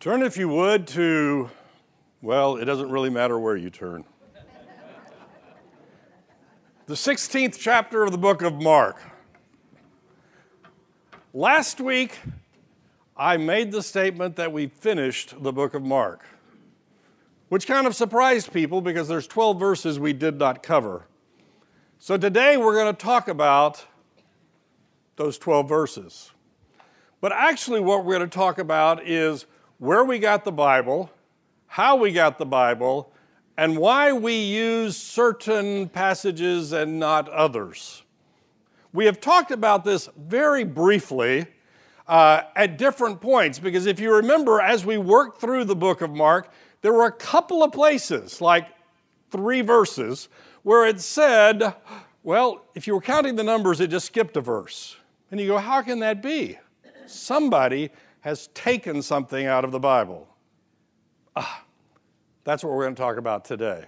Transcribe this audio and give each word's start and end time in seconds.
Turn, 0.00 0.22
if 0.22 0.36
you 0.36 0.48
would, 0.48 0.86
to, 0.88 1.50
well, 2.22 2.54
it 2.54 2.66
doesn't 2.66 2.88
really 2.88 3.10
matter 3.10 3.36
where 3.36 3.56
you 3.56 3.68
turn. 3.68 4.04
the 6.86 6.94
16th 6.94 7.58
chapter 7.58 8.04
of 8.04 8.12
the 8.12 8.18
book 8.18 8.42
of 8.42 8.62
Mark. 8.62 9.02
Last 11.34 11.80
week, 11.80 12.16
I 13.16 13.38
made 13.38 13.72
the 13.72 13.82
statement 13.82 14.36
that 14.36 14.52
we 14.52 14.68
finished 14.68 15.34
the 15.42 15.52
book 15.52 15.74
of 15.74 15.82
Mark, 15.82 16.24
which 17.48 17.66
kind 17.66 17.84
of 17.84 17.96
surprised 17.96 18.52
people 18.52 18.80
because 18.80 19.08
there's 19.08 19.26
12 19.26 19.58
verses 19.58 19.98
we 19.98 20.12
did 20.12 20.38
not 20.38 20.62
cover. 20.62 21.08
So 21.98 22.16
today 22.16 22.56
we're 22.56 22.74
going 22.74 22.94
to 22.94 23.04
talk 23.04 23.26
about 23.26 23.84
those 25.16 25.38
12 25.38 25.68
verses. 25.68 26.30
But 27.20 27.32
actually, 27.32 27.80
what 27.80 28.04
we're 28.04 28.16
going 28.16 28.30
to 28.30 28.38
talk 28.38 28.60
about 28.60 29.04
is 29.04 29.46
where 29.78 30.04
we 30.04 30.18
got 30.18 30.44
the 30.44 30.52
Bible, 30.52 31.10
how 31.66 31.96
we 31.96 32.12
got 32.12 32.38
the 32.38 32.46
Bible, 32.46 33.12
and 33.56 33.76
why 33.76 34.12
we 34.12 34.34
use 34.34 34.96
certain 34.96 35.88
passages 35.88 36.72
and 36.72 36.98
not 36.98 37.28
others. 37.28 38.02
We 38.92 39.06
have 39.06 39.20
talked 39.20 39.50
about 39.50 39.84
this 39.84 40.08
very 40.16 40.64
briefly 40.64 41.46
uh, 42.06 42.42
at 42.56 42.78
different 42.78 43.20
points 43.20 43.58
because 43.58 43.86
if 43.86 44.00
you 44.00 44.14
remember, 44.14 44.60
as 44.60 44.84
we 44.84 44.98
worked 44.98 45.40
through 45.40 45.64
the 45.64 45.76
book 45.76 46.00
of 46.00 46.10
Mark, 46.10 46.50
there 46.80 46.92
were 46.92 47.06
a 47.06 47.12
couple 47.12 47.62
of 47.62 47.72
places, 47.72 48.40
like 48.40 48.68
three 49.30 49.60
verses, 49.60 50.28
where 50.62 50.86
it 50.86 51.00
said, 51.00 51.74
well, 52.22 52.64
if 52.74 52.86
you 52.86 52.94
were 52.94 53.00
counting 53.00 53.36
the 53.36 53.44
numbers, 53.44 53.80
it 53.80 53.88
just 53.88 54.06
skipped 54.06 54.36
a 54.36 54.40
verse. 54.40 54.96
And 55.30 55.40
you 55.40 55.48
go, 55.48 55.58
how 55.58 55.82
can 55.82 56.00
that 56.00 56.22
be? 56.22 56.58
Somebody 57.06 57.90
has 58.20 58.48
taken 58.48 59.02
something 59.02 59.46
out 59.46 59.64
of 59.64 59.72
the 59.72 59.78
Bible. 59.78 60.28
Ah, 61.36 61.64
that's 62.44 62.64
what 62.64 62.72
we're 62.72 62.84
going 62.84 62.94
to 62.94 63.00
talk 63.00 63.16
about 63.16 63.44
today. 63.44 63.84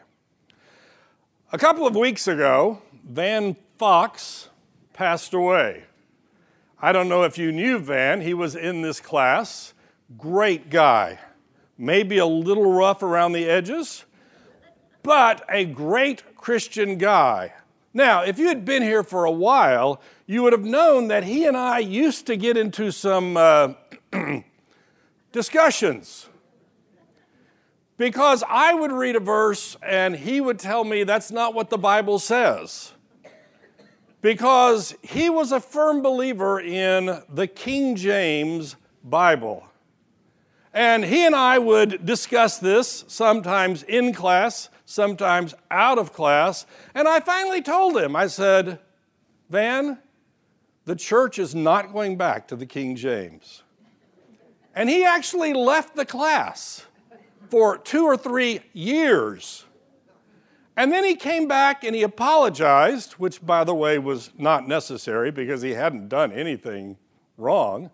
A 1.52 1.58
couple 1.58 1.86
of 1.86 1.96
weeks 1.96 2.28
ago, 2.28 2.80
Van 3.04 3.56
Fox 3.76 4.48
passed 4.92 5.34
away. 5.34 5.84
I 6.80 6.92
don't 6.92 7.08
know 7.08 7.24
if 7.24 7.38
you 7.38 7.52
knew 7.52 7.78
Van, 7.78 8.20
he 8.20 8.34
was 8.34 8.54
in 8.54 8.82
this 8.82 9.00
class. 9.00 9.74
Great 10.16 10.70
guy. 10.70 11.18
Maybe 11.76 12.18
a 12.18 12.26
little 12.26 12.72
rough 12.72 13.02
around 13.02 13.32
the 13.32 13.48
edges, 13.48 14.04
but 15.02 15.44
a 15.48 15.64
great 15.64 16.36
Christian 16.36 16.98
guy. 16.98 17.52
Now, 17.92 18.22
if 18.22 18.38
you 18.38 18.48
had 18.48 18.64
been 18.64 18.82
here 18.82 19.02
for 19.02 19.24
a 19.24 19.32
while, 19.32 20.00
you 20.26 20.42
would 20.42 20.52
have 20.52 20.64
known 20.64 21.08
that 21.08 21.24
he 21.24 21.46
and 21.46 21.56
I 21.56 21.80
used 21.80 22.26
to 22.26 22.36
get 22.36 22.56
into 22.56 22.92
some 22.92 23.36
uh, 23.36 23.72
discussions. 25.32 26.28
Because 27.96 28.42
I 28.48 28.72
would 28.72 28.92
read 28.92 29.16
a 29.16 29.20
verse 29.20 29.76
and 29.82 30.16
he 30.16 30.40
would 30.40 30.58
tell 30.58 30.84
me 30.84 31.04
that's 31.04 31.30
not 31.30 31.54
what 31.54 31.68
the 31.68 31.78
Bible 31.78 32.18
says. 32.18 32.92
Because 34.22 34.94
he 35.02 35.28
was 35.28 35.52
a 35.52 35.60
firm 35.60 36.02
believer 36.02 36.60
in 36.60 37.22
the 37.28 37.46
King 37.46 37.96
James 37.96 38.76
Bible. 39.04 39.66
And 40.72 41.04
he 41.04 41.26
and 41.26 41.34
I 41.34 41.58
would 41.58 42.06
discuss 42.06 42.58
this 42.58 43.04
sometimes 43.08 43.82
in 43.82 44.14
class, 44.14 44.68
sometimes 44.84 45.54
out 45.70 45.98
of 45.98 46.12
class. 46.12 46.64
And 46.94 47.08
I 47.08 47.20
finally 47.20 47.60
told 47.60 47.96
him, 47.96 48.14
I 48.14 48.28
said, 48.28 48.78
Van, 49.48 49.98
the 50.84 50.96
church 50.96 51.38
is 51.38 51.54
not 51.54 51.92
going 51.92 52.16
back 52.16 52.48
to 52.48 52.56
the 52.56 52.66
King 52.66 52.96
James. 52.96 53.62
And 54.74 54.88
he 54.88 55.04
actually 55.04 55.52
left 55.52 55.96
the 55.96 56.04
class 56.04 56.86
for 57.48 57.76
two 57.78 58.04
or 58.04 58.16
three 58.16 58.60
years. 58.72 59.64
And 60.76 60.92
then 60.92 61.04
he 61.04 61.16
came 61.16 61.48
back 61.48 61.84
and 61.84 61.94
he 61.94 62.02
apologized, 62.02 63.14
which, 63.14 63.44
by 63.44 63.64
the 63.64 63.74
way, 63.74 63.98
was 63.98 64.30
not 64.38 64.66
necessary 64.66 65.30
because 65.30 65.60
he 65.60 65.72
hadn't 65.72 66.08
done 66.08 66.32
anything 66.32 66.96
wrong, 67.36 67.90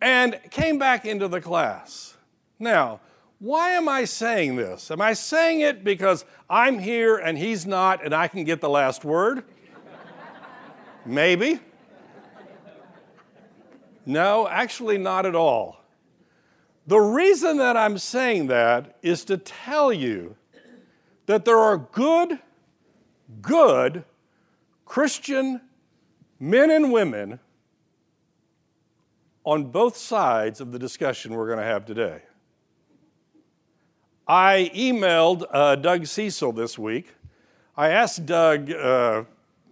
and 0.00 0.38
came 0.50 0.78
back 0.78 1.06
into 1.06 1.28
the 1.28 1.40
class. 1.40 2.16
Now, 2.58 3.00
why 3.38 3.70
am 3.70 3.88
I 3.88 4.04
saying 4.04 4.56
this? 4.56 4.90
Am 4.90 5.00
I 5.00 5.12
saying 5.12 5.60
it 5.60 5.82
because 5.82 6.24
I'm 6.48 6.78
here 6.78 7.16
and 7.16 7.36
he's 7.36 7.66
not 7.66 8.04
and 8.04 8.14
I 8.14 8.28
can 8.28 8.44
get 8.44 8.60
the 8.60 8.68
last 8.68 9.04
word? 9.04 9.44
Maybe. 11.06 11.60
No, 14.06 14.46
actually, 14.48 14.98
not 14.98 15.26
at 15.26 15.34
all. 15.34 15.83
The 16.86 16.98
reason 16.98 17.56
that 17.58 17.76
I'm 17.76 17.96
saying 17.96 18.48
that 18.48 18.98
is 19.02 19.24
to 19.26 19.38
tell 19.38 19.92
you 19.92 20.36
that 21.26 21.44
there 21.44 21.58
are 21.58 21.78
good, 21.78 22.38
good 23.40 24.04
Christian 24.84 25.62
men 26.38 26.70
and 26.70 26.92
women 26.92 27.40
on 29.44 29.64
both 29.64 29.96
sides 29.96 30.60
of 30.60 30.72
the 30.72 30.78
discussion 30.78 31.34
we're 31.34 31.46
going 31.46 31.58
to 31.58 31.64
have 31.64 31.86
today. 31.86 32.20
I 34.26 34.70
emailed 34.74 35.44
uh, 35.50 35.76
Doug 35.76 36.06
Cecil 36.06 36.52
this 36.52 36.78
week. 36.78 37.08
I 37.76 37.88
asked 37.88 38.24
Doug, 38.24 38.70
uh, 38.70 39.24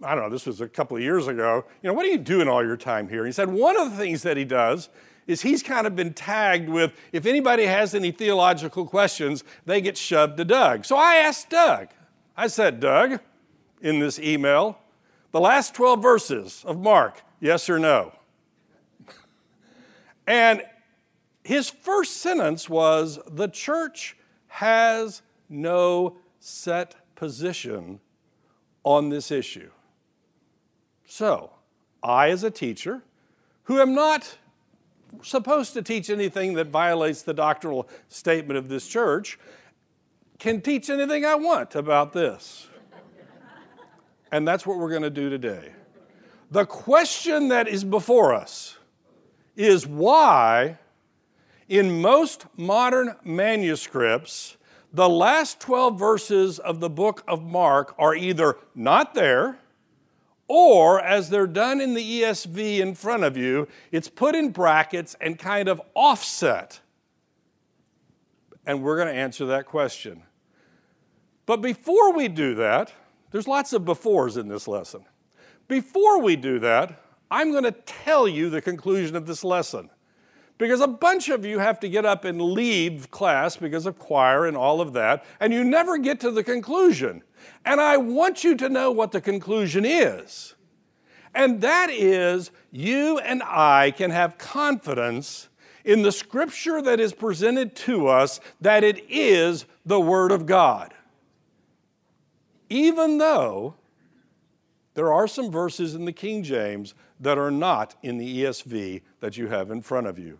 I 0.03 0.15
don't 0.15 0.23
know, 0.23 0.29
this 0.29 0.45
was 0.45 0.61
a 0.61 0.67
couple 0.67 0.97
of 0.97 1.01
years 1.01 1.27
ago, 1.27 1.65
you 1.81 1.87
know, 1.87 1.93
what 1.93 2.03
do 2.03 2.09
you 2.09 2.17
do 2.17 2.41
in 2.41 2.47
all 2.47 2.63
your 2.63 2.77
time 2.77 3.07
here? 3.07 3.25
He 3.25 3.31
said 3.31 3.49
one 3.49 3.79
of 3.79 3.91
the 3.91 3.97
things 3.97 4.23
that 4.23 4.37
he 4.37 4.45
does 4.45 4.89
is 5.27 5.41
he's 5.41 5.63
kind 5.63 5.87
of 5.87 5.95
been 5.95 6.13
tagged 6.13 6.69
with 6.69 6.93
if 7.11 7.25
anybody 7.25 7.65
has 7.65 7.93
any 7.93 8.11
theological 8.11 8.85
questions, 8.85 9.43
they 9.65 9.81
get 9.81 9.97
shoved 9.97 10.37
to 10.37 10.45
Doug. 10.45 10.85
So 10.85 10.95
I 10.95 11.15
asked 11.15 11.49
Doug, 11.49 11.89
I 12.35 12.47
said, 12.47 12.79
Doug, 12.79 13.19
in 13.81 13.99
this 13.99 14.19
email, 14.19 14.79
the 15.31 15.39
last 15.39 15.73
12 15.75 16.01
verses 16.01 16.63
of 16.65 16.79
Mark, 16.79 17.21
yes 17.39 17.69
or 17.69 17.79
no? 17.79 18.13
and 20.27 20.63
his 21.43 21.69
first 21.69 22.17
sentence 22.17 22.69
was 22.69 23.19
the 23.29 23.47
church 23.47 24.15
has 24.47 25.21
no 25.49 26.15
set 26.39 26.95
position 27.15 27.99
on 28.83 29.09
this 29.09 29.31
issue. 29.31 29.69
So, 31.05 31.51
I, 32.01 32.29
as 32.29 32.43
a 32.43 32.51
teacher, 32.51 33.01
who 33.63 33.79
am 33.79 33.93
not 33.93 34.37
supposed 35.21 35.73
to 35.73 35.81
teach 35.81 36.09
anything 36.09 36.53
that 36.53 36.67
violates 36.67 37.21
the 37.21 37.33
doctrinal 37.33 37.87
statement 38.07 38.57
of 38.57 38.69
this 38.69 38.87
church, 38.87 39.39
can 40.39 40.61
teach 40.61 40.89
anything 40.89 41.25
I 41.25 41.35
want 41.35 41.75
about 41.75 42.13
this. 42.13 42.67
And 44.31 44.47
that's 44.47 44.65
what 44.65 44.77
we're 44.77 44.89
going 44.89 45.03
to 45.03 45.09
do 45.09 45.29
today. 45.29 45.71
The 46.51 46.65
question 46.65 47.49
that 47.49 47.67
is 47.67 47.83
before 47.83 48.33
us 48.33 48.77
is 49.55 49.85
why, 49.85 50.77
in 51.69 52.01
most 52.01 52.45
modern 52.57 53.15
manuscripts, 53.23 54.57
the 54.91 55.09
last 55.09 55.59
12 55.59 55.97
verses 55.97 56.59
of 56.59 56.79
the 56.79 56.89
book 56.89 57.23
of 57.27 57.43
Mark 57.43 57.95
are 57.97 58.15
either 58.15 58.57
not 58.75 59.13
there 59.13 59.59
or, 60.47 60.99
as 60.99 61.29
they're 61.29 61.47
done 61.47 61.79
in 61.79 61.93
the 61.93 62.21
ESV 62.21 62.79
in 62.79 62.95
front 62.95 63.23
of 63.23 63.37
you, 63.37 63.67
it's 63.91 64.09
put 64.09 64.35
in 64.35 64.51
brackets 64.51 65.15
and 65.21 65.39
kind 65.39 65.69
of 65.69 65.81
offset. 65.93 66.81
And 68.65 68.83
we're 68.83 68.97
going 68.97 69.07
to 69.07 69.13
answer 69.13 69.45
that 69.47 69.65
question. 69.65 70.23
But 71.45 71.61
before 71.61 72.13
we 72.13 72.27
do 72.27 72.55
that, 72.55 72.93
there's 73.31 73.47
lots 73.47 73.73
of 73.73 73.83
befores 73.83 74.37
in 74.37 74.47
this 74.47 74.67
lesson. 74.67 75.05
Before 75.67 76.21
we 76.21 76.35
do 76.35 76.59
that, 76.59 77.01
I'm 77.31 77.51
going 77.51 77.63
to 77.63 77.71
tell 77.71 78.27
you 78.27 78.49
the 78.49 78.61
conclusion 78.61 79.15
of 79.15 79.25
this 79.25 79.43
lesson. 79.43 79.89
Because 80.57 80.81
a 80.81 80.87
bunch 80.87 81.29
of 81.29 81.45
you 81.45 81.59
have 81.59 81.79
to 81.79 81.89
get 81.89 82.05
up 82.05 82.25
and 82.25 82.41
leave 82.41 83.09
class 83.09 83.57
because 83.57 83.85
of 83.85 83.97
choir 83.97 84.45
and 84.45 84.55
all 84.55 84.81
of 84.81 84.93
that, 84.93 85.25
and 85.39 85.51
you 85.51 85.63
never 85.63 85.97
get 85.97 86.19
to 86.19 86.31
the 86.31 86.43
conclusion. 86.43 87.23
And 87.65 87.79
I 87.79 87.97
want 87.97 88.43
you 88.43 88.55
to 88.55 88.69
know 88.69 88.91
what 88.91 89.11
the 89.11 89.21
conclusion 89.21 89.85
is. 89.85 90.55
And 91.35 91.61
that 91.61 91.89
is, 91.89 92.51
you 92.71 93.17
and 93.19 93.41
I 93.43 93.91
can 93.91 94.11
have 94.11 94.37
confidence 94.37 95.49
in 95.83 96.01
the 96.03 96.11
scripture 96.11 96.81
that 96.81 96.99
is 96.99 97.13
presented 97.13 97.75
to 97.75 98.07
us 98.07 98.39
that 98.61 98.83
it 98.83 99.03
is 99.09 99.65
the 99.85 99.99
Word 99.99 100.31
of 100.31 100.45
God. 100.45 100.93
Even 102.69 103.17
though 103.17 103.75
there 104.93 105.11
are 105.11 105.27
some 105.27 105.51
verses 105.51 105.95
in 105.95 106.05
the 106.05 106.13
King 106.13 106.43
James 106.43 106.93
that 107.19 107.37
are 107.37 107.51
not 107.51 107.95
in 108.03 108.17
the 108.17 108.43
ESV 108.43 109.01
that 109.19 109.37
you 109.37 109.47
have 109.47 109.71
in 109.71 109.81
front 109.81 110.07
of 110.07 110.19
you. 110.19 110.37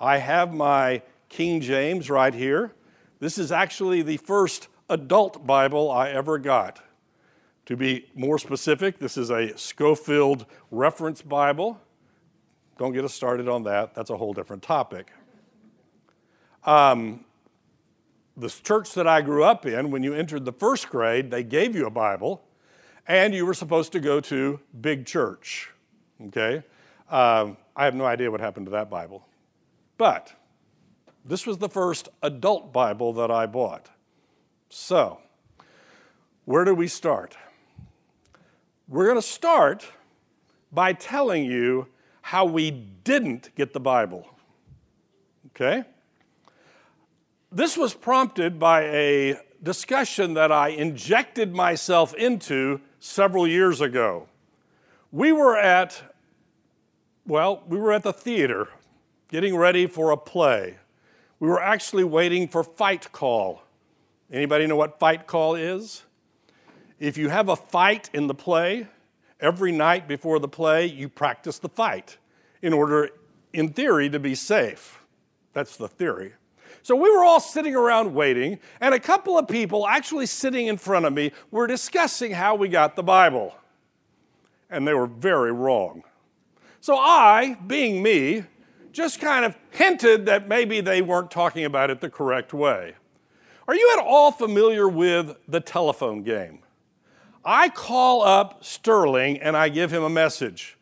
I 0.00 0.18
have 0.18 0.52
my 0.52 1.02
King 1.28 1.60
James 1.60 2.10
right 2.10 2.34
here. 2.34 2.72
This 3.20 3.38
is 3.38 3.52
actually 3.52 4.02
the 4.02 4.16
first 4.16 4.68
adult 4.92 5.46
Bible 5.46 5.90
I 5.90 6.10
ever 6.10 6.38
got. 6.38 6.82
To 7.66 7.76
be 7.76 8.06
more 8.14 8.38
specific, 8.38 8.98
this 8.98 9.16
is 9.16 9.30
a 9.30 9.56
Scofield 9.56 10.46
Reference 10.70 11.22
Bible. 11.22 11.80
Don't 12.78 12.92
get 12.92 13.04
us 13.04 13.14
started 13.14 13.48
on 13.48 13.62
that, 13.64 13.94
that's 13.94 14.10
a 14.10 14.16
whole 14.16 14.32
different 14.32 14.62
topic. 14.62 15.10
Um, 16.64 17.24
the 18.36 18.48
church 18.48 18.92
that 18.94 19.06
I 19.06 19.20
grew 19.20 19.44
up 19.44 19.66
in, 19.66 19.90
when 19.90 20.02
you 20.02 20.14
entered 20.14 20.44
the 20.44 20.52
first 20.52 20.88
grade, 20.88 21.30
they 21.30 21.42
gave 21.42 21.76
you 21.76 21.86
a 21.86 21.90
Bible, 21.90 22.42
and 23.06 23.34
you 23.34 23.46
were 23.46 23.54
supposed 23.54 23.92
to 23.92 24.00
go 24.00 24.20
to 24.20 24.60
big 24.80 25.06
church. 25.06 25.70
Okay? 26.26 26.62
Um, 27.10 27.56
I 27.76 27.84
have 27.84 27.94
no 27.94 28.04
idea 28.04 28.30
what 28.30 28.40
happened 28.40 28.66
to 28.66 28.72
that 28.72 28.90
Bible. 28.90 29.26
But 29.98 30.32
this 31.24 31.46
was 31.46 31.58
the 31.58 31.68
first 31.68 32.08
adult 32.22 32.72
Bible 32.72 33.12
that 33.14 33.30
I 33.30 33.46
bought. 33.46 33.88
So, 34.74 35.18
where 36.46 36.64
do 36.64 36.74
we 36.74 36.88
start? 36.88 37.36
We're 38.88 39.04
going 39.04 39.18
to 39.18 39.22
start 39.22 39.86
by 40.72 40.94
telling 40.94 41.44
you 41.44 41.88
how 42.22 42.46
we 42.46 42.70
didn't 42.70 43.54
get 43.54 43.74
the 43.74 43.80
Bible. 43.80 44.26
Okay? 45.48 45.84
This 47.50 47.76
was 47.76 47.92
prompted 47.92 48.58
by 48.58 48.84
a 48.84 49.38
discussion 49.62 50.32
that 50.34 50.50
I 50.50 50.68
injected 50.68 51.54
myself 51.54 52.14
into 52.14 52.80
several 52.98 53.46
years 53.46 53.82
ago. 53.82 54.26
We 55.10 55.32
were 55.32 55.58
at, 55.58 56.02
well, 57.26 57.62
we 57.68 57.76
were 57.76 57.92
at 57.92 58.04
the 58.04 58.12
theater 58.14 58.68
getting 59.28 59.54
ready 59.54 59.86
for 59.86 60.12
a 60.12 60.16
play. 60.16 60.78
We 61.40 61.48
were 61.48 61.62
actually 61.62 62.04
waiting 62.04 62.48
for 62.48 62.64
fight 62.64 63.12
call. 63.12 63.61
Anybody 64.32 64.66
know 64.66 64.76
what 64.76 64.98
fight 64.98 65.26
call 65.26 65.54
is? 65.56 66.04
If 66.98 67.18
you 67.18 67.28
have 67.28 67.50
a 67.50 67.56
fight 67.56 68.08
in 68.14 68.28
the 68.28 68.34
play, 68.34 68.86
every 69.40 69.72
night 69.72 70.08
before 70.08 70.38
the 70.38 70.48
play, 70.48 70.86
you 70.86 71.10
practice 71.10 71.58
the 71.58 71.68
fight 71.68 72.16
in 72.62 72.72
order, 72.72 73.10
in 73.52 73.68
theory, 73.68 74.08
to 74.08 74.18
be 74.18 74.34
safe. 74.34 75.02
That's 75.52 75.76
the 75.76 75.88
theory. 75.88 76.32
So 76.82 76.96
we 76.96 77.10
were 77.10 77.22
all 77.22 77.40
sitting 77.40 77.76
around 77.76 78.14
waiting, 78.14 78.58
and 78.80 78.94
a 78.94 79.00
couple 79.00 79.36
of 79.36 79.46
people 79.48 79.86
actually 79.86 80.26
sitting 80.26 80.66
in 80.66 80.78
front 80.78 81.04
of 81.04 81.12
me 81.12 81.32
were 81.50 81.66
discussing 81.66 82.32
how 82.32 82.54
we 82.54 82.68
got 82.68 82.96
the 82.96 83.02
Bible. 83.02 83.54
And 84.70 84.88
they 84.88 84.94
were 84.94 85.06
very 85.06 85.52
wrong. 85.52 86.04
So 86.80 86.96
I, 86.96 87.58
being 87.66 88.02
me, 88.02 88.44
just 88.92 89.20
kind 89.20 89.44
of 89.44 89.56
hinted 89.70 90.24
that 90.26 90.48
maybe 90.48 90.80
they 90.80 91.02
weren't 91.02 91.30
talking 91.30 91.64
about 91.64 91.90
it 91.90 92.00
the 92.00 92.10
correct 92.10 92.54
way. 92.54 92.94
Are 93.68 93.74
you 93.74 93.94
at 93.96 94.04
all 94.04 94.32
familiar 94.32 94.88
with 94.88 95.36
the 95.46 95.60
telephone 95.60 96.22
game? 96.22 96.60
I 97.44 97.68
call 97.68 98.22
up 98.22 98.64
Sterling 98.64 99.38
and 99.38 99.56
I 99.56 99.68
give 99.68 99.92
him 99.92 100.02
a 100.02 100.10
message. 100.10 100.76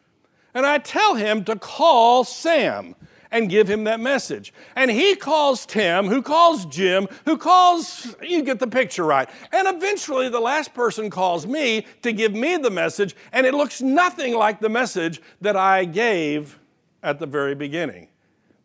And 0.55 0.67
I 0.67 0.79
tell 0.79 1.15
him 1.15 1.44
to 1.44 1.56
call 1.56 2.25
Sam 2.25 2.94
and 3.31 3.49
give 3.49 3.69
him 3.69 3.85
that 3.85 4.00
message. 4.00 4.53
And 4.75 4.91
he 4.91 5.15
calls 5.15 5.65
Tim, 5.67 6.06
who 6.06 6.23
calls 6.23 6.67
Jim, 6.67 7.06
who 7.25 7.37
calls, 7.37 8.15
you 8.21 8.43
get 8.43 8.59
the 8.59 8.67
picture 8.67 9.05
right. 9.05 9.29
And 9.53 9.69
eventually 9.69 10.29
the 10.29 10.41
last 10.41 10.75
person 10.75 11.11
calls 11.11 11.47
me 11.47 11.87
to 12.03 12.12
give 12.12 12.35
me 12.35 12.56
the 12.56 12.71
message, 12.71 13.15
and 13.32 13.47
it 13.47 13.55
looks 13.55 13.81
nothing 13.81 14.35
like 14.35 14.59
the 14.59 14.69
message 14.69 15.23
that 15.41 15.56
I 15.56 15.85
gave 15.85 16.59
at 17.03 17.21
the 17.21 17.27
very 17.27 17.55
beginning. 17.55 18.09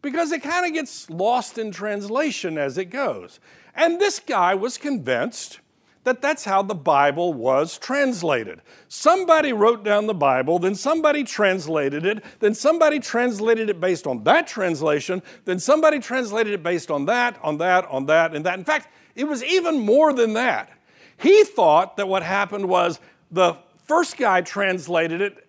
Because 0.01 0.31
it 0.31 0.41
kind 0.41 0.65
of 0.65 0.73
gets 0.73 1.09
lost 1.09 1.57
in 1.57 1.71
translation 1.71 2.57
as 2.57 2.77
it 2.77 2.85
goes. 2.85 3.39
And 3.75 3.99
this 3.99 4.19
guy 4.19 4.55
was 4.55 4.77
convinced 4.77 5.59
that 6.05 6.21
that's 6.21 6.45
how 6.45 6.61
the 6.61 6.75
Bible 6.75 7.33
was 7.33 7.77
translated. 7.77 8.61
Somebody 8.87 9.51
wrote 9.53 9.83
down 9.83 10.05
the 10.05 10.13
Bible, 10.13 10.59
then 10.59 10.75
somebody 10.75 11.23
translated 11.23 12.05
it, 12.05 12.23
then 12.39 12.53
somebody 12.53 12.99
translated 12.99 13.69
it 13.69 13.81
based 13.81 14.05
on 14.07 14.23
that 14.23 14.47
translation, 14.47 15.21
then 15.45 15.59
somebody 15.59 15.99
translated 15.99 16.53
it 16.53 16.63
based 16.63 16.91
on 16.91 17.05
that, 17.05 17.37
on 17.41 17.57
that, 17.57 17.85
on 17.87 18.05
that, 18.05 18.35
and 18.35 18.45
that. 18.45 18.57
In 18.57 18.63
fact, 18.63 18.87
it 19.15 19.25
was 19.25 19.43
even 19.43 19.79
more 19.79 20.13
than 20.13 20.33
that. 20.33 20.69
He 21.17 21.43
thought 21.43 21.97
that 21.97 22.07
what 22.07 22.23
happened 22.23 22.69
was 22.69 22.99
the 23.31 23.57
first 23.85 24.17
guy 24.17 24.41
translated 24.41 25.21
it 25.21 25.44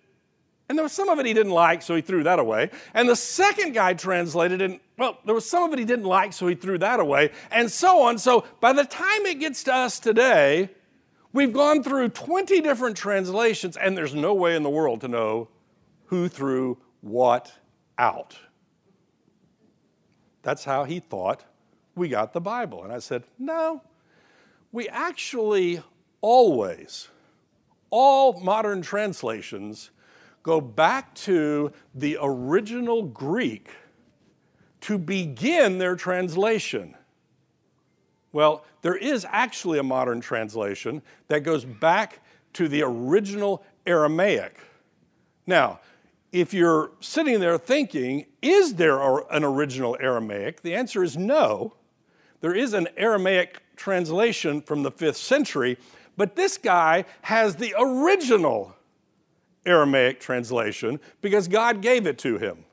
and 0.69 0.77
there 0.77 0.83
was 0.83 0.91
some 0.91 1.09
of 1.09 1.17
it 1.19 1.25
he 1.25 1.33
didn't 1.33 1.53
like, 1.53 1.81
so 1.81 1.95
he 1.95 2.01
threw 2.01 2.23
that 2.23 2.39
away. 2.39 2.69
And 2.93 3.07
the 3.07 3.15
second 3.15 3.73
guy 3.73 3.93
translated 3.93 4.61
it, 4.61 4.81
well, 4.97 5.17
there 5.25 5.35
was 5.35 5.49
some 5.49 5.63
of 5.63 5.73
it 5.73 5.79
he 5.79 5.85
didn't 5.85 6.05
like, 6.05 6.33
so 6.33 6.47
he 6.47 6.55
threw 6.55 6.77
that 6.79 6.99
away, 6.99 7.31
and 7.51 7.71
so 7.71 8.01
on. 8.01 8.17
So 8.17 8.43
by 8.59 8.73
the 8.73 8.83
time 8.83 9.25
it 9.25 9.39
gets 9.39 9.63
to 9.63 9.73
us 9.73 9.99
today, 9.99 10.69
we've 11.31 11.53
gone 11.53 11.83
through 11.83 12.09
20 12.09 12.61
different 12.61 12.97
translations, 12.97 13.77
and 13.77 13.97
there's 13.97 14.15
no 14.15 14.33
way 14.33 14.55
in 14.55 14.63
the 14.63 14.69
world 14.69 15.01
to 15.01 15.07
know 15.07 15.47
who 16.07 16.27
threw 16.27 16.77
what 17.01 17.53
out. 17.97 18.37
That's 20.41 20.63
how 20.63 20.83
he 20.83 20.99
thought 20.99 21.43
we 21.95 22.09
got 22.09 22.33
the 22.33 22.41
Bible. 22.41 22.83
And 22.83 22.91
I 22.91 22.99
said, 22.99 23.23
no, 23.37 23.81
we 24.71 24.87
actually 24.89 25.81
always, 26.21 27.09
all 27.89 28.39
modern 28.41 28.81
translations, 28.81 29.91
go 30.47 30.61
back 30.61 31.13
to 31.13 31.73
the 31.93 32.17
original 32.21 33.03
Greek 33.03 33.69
to 34.79 34.97
begin 34.97 35.77
their 35.77 35.93
translation. 35.93 36.95
Well, 38.31 38.63
there 38.81 38.95
is 38.95 39.27
actually 39.29 39.77
a 39.77 39.83
modern 39.83 40.21
translation 40.21 41.01
that 41.27 41.41
goes 41.41 41.65
back 41.65 42.21
to 42.53 42.69
the 42.69 42.81
original 42.83 43.61
Aramaic. 43.85 44.57
Now, 45.45 45.81
if 46.31 46.53
you're 46.53 46.91
sitting 47.01 47.41
there 47.41 47.57
thinking, 47.57 48.25
is 48.41 48.75
there 48.75 49.01
an 49.29 49.43
original 49.43 49.97
Aramaic? 49.99 50.61
The 50.61 50.75
answer 50.75 51.03
is 51.03 51.17
no. 51.17 51.73
There 52.39 52.55
is 52.55 52.73
an 52.73 52.87
Aramaic 52.95 53.61
translation 53.75 54.61
from 54.61 54.83
the 54.83 54.91
fifth 54.91 55.17
century, 55.17 55.77
but 56.15 56.37
this 56.37 56.57
guy 56.57 57.03
has 57.23 57.57
the 57.57 57.75
original 57.77 58.76
Aramaic 59.67 60.19
translation 60.19 60.99
because 61.21 61.47
God 61.47 61.81
gave 61.81 62.07
it 62.07 62.17
to 62.19 62.37
him. 62.37 62.65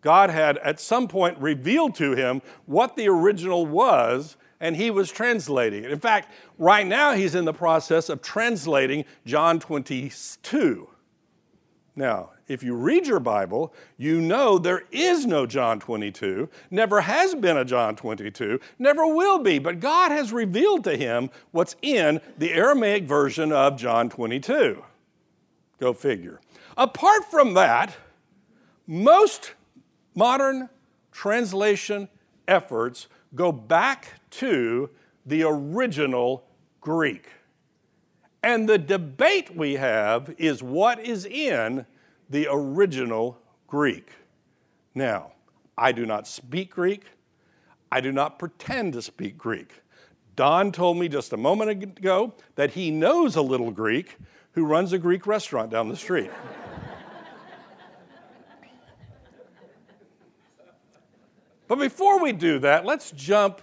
God 0.00 0.30
had 0.30 0.58
at 0.58 0.80
some 0.80 1.08
point 1.08 1.38
revealed 1.38 1.94
to 1.96 2.14
him 2.14 2.40
what 2.66 2.96
the 2.96 3.08
original 3.08 3.66
was, 3.66 4.36
and 4.60 4.76
he 4.76 4.90
was 4.90 5.10
translating 5.10 5.84
it. 5.84 5.90
In 5.90 5.98
fact, 5.98 6.32
right 6.56 6.86
now 6.86 7.12
he's 7.12 7.34
in 7.34 7.44
the 7.44 7.52
process 7.52 8.08
of 8.08 8.22
translating 8.22 9.04
John 9.26 9.60
22. 9.60 10.88
Now, 11.96 12.30
if 12.46 12.62
you 12.62 12.74
read 12.74 13.06
your 13.06 13.20
Bible, 13.20 13.74
you 13.96 14.20
know 14.20 14.56
there 14.56 14.84
is 14.92 15.26
no 15.26 15.46
John 15.46 15.80
22, 15.80 16.48
never 16.70 17.00
has 17.00 17.34
been 17.34 17.56
a 17.56 17.64
John 17.64 17.96
22, 17.96 18.60
never 18.78 19.06
will 19.06 19.40
be, 19.40 19.58
but 19.58 19.80
God 19.80 20.12
has 20.12 20.32
revealed 20.32 20.84
to 20.84 20.96
him 20.96 21.28
what's 21.50 21.74
in 21.82 22.20
the 22.38 22.52
Aramaic 22.52 23.04
version 23.04 23.52
of 23.52 23.76
John 23.76 24.08
22. 24.08 24.82
Go 25.78 25.92
figure. 25.92 26.40
Apart 26.76 27.30
from 27.30 27.54
that, 27.54 27.96
most 28.86 29.52
modern 30.14 30.68
translation 31.12 32.08
efforts 32.46 33.06
go 33.34 33.52
back 33.52 34.14
to 34.30 34.90
the 35.26 35.42
original 35.44 36.44
Greek. 36.80 37.28
And 38.42 38.68
the 38.68 38.78
debate 38.78 39.54
we 39.54 39.74
have 39.74 40.34
is 40.38 40.62
what 40.62 41.00
is 41.00 41.24
in 41.26 41.84
the 42.30 42.48
original 42.50 43.38
Greek. 43.66 44.10
Now, 44.94 45.32
I 45.76 45.92
do 45.92 46.06
not 46.06 46.26
speak 46.26 46.70
Greek. 46.70 47.04
I 47.90 48.00
do 48.00 48.12
not 48.12 48.38
pretend 48.38 48.92
to 48.94 49.02
speak 49.02 49.36
Greek. 49.36 49.82
Don 50.36 50.70
told 50.72 50.98
me 50.98 51.08
just 51.08 51.32
a 51.32 51.36
moment 51.36 51.70
ago 51.70 52.32
that 52.54 52.70
he 52.70 52.90
knows 52.90 53.36
a 53.36 53.42
little 53.42 53.70
Greek, 53.70 54.16
who 54.52 54.64
runs 54.64 54.92
a 54.92 54.98
Greek 54.98 55.26
restaurant 55.26 55.70
down 55.70 55.88
the 55.88 55.96
street. 55.96 56.30
but 61.66 61.78
before 61.78 62.20
we 62.20 62.32
do 62.32 62.58
that, 62.58 62.84
let's 62.84 63.10
jump 63.12 63.62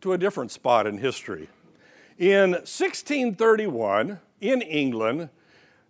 to 0.00 0.12
a 0.12 0.18
different 0.18 0.50
spot 0.50 0.86
in 0.86 0.98
history. 0.98 1.48
In 2.18 2.50
1631, 2.50 4.20
in 4.40 4.62
England, 4.62 5.30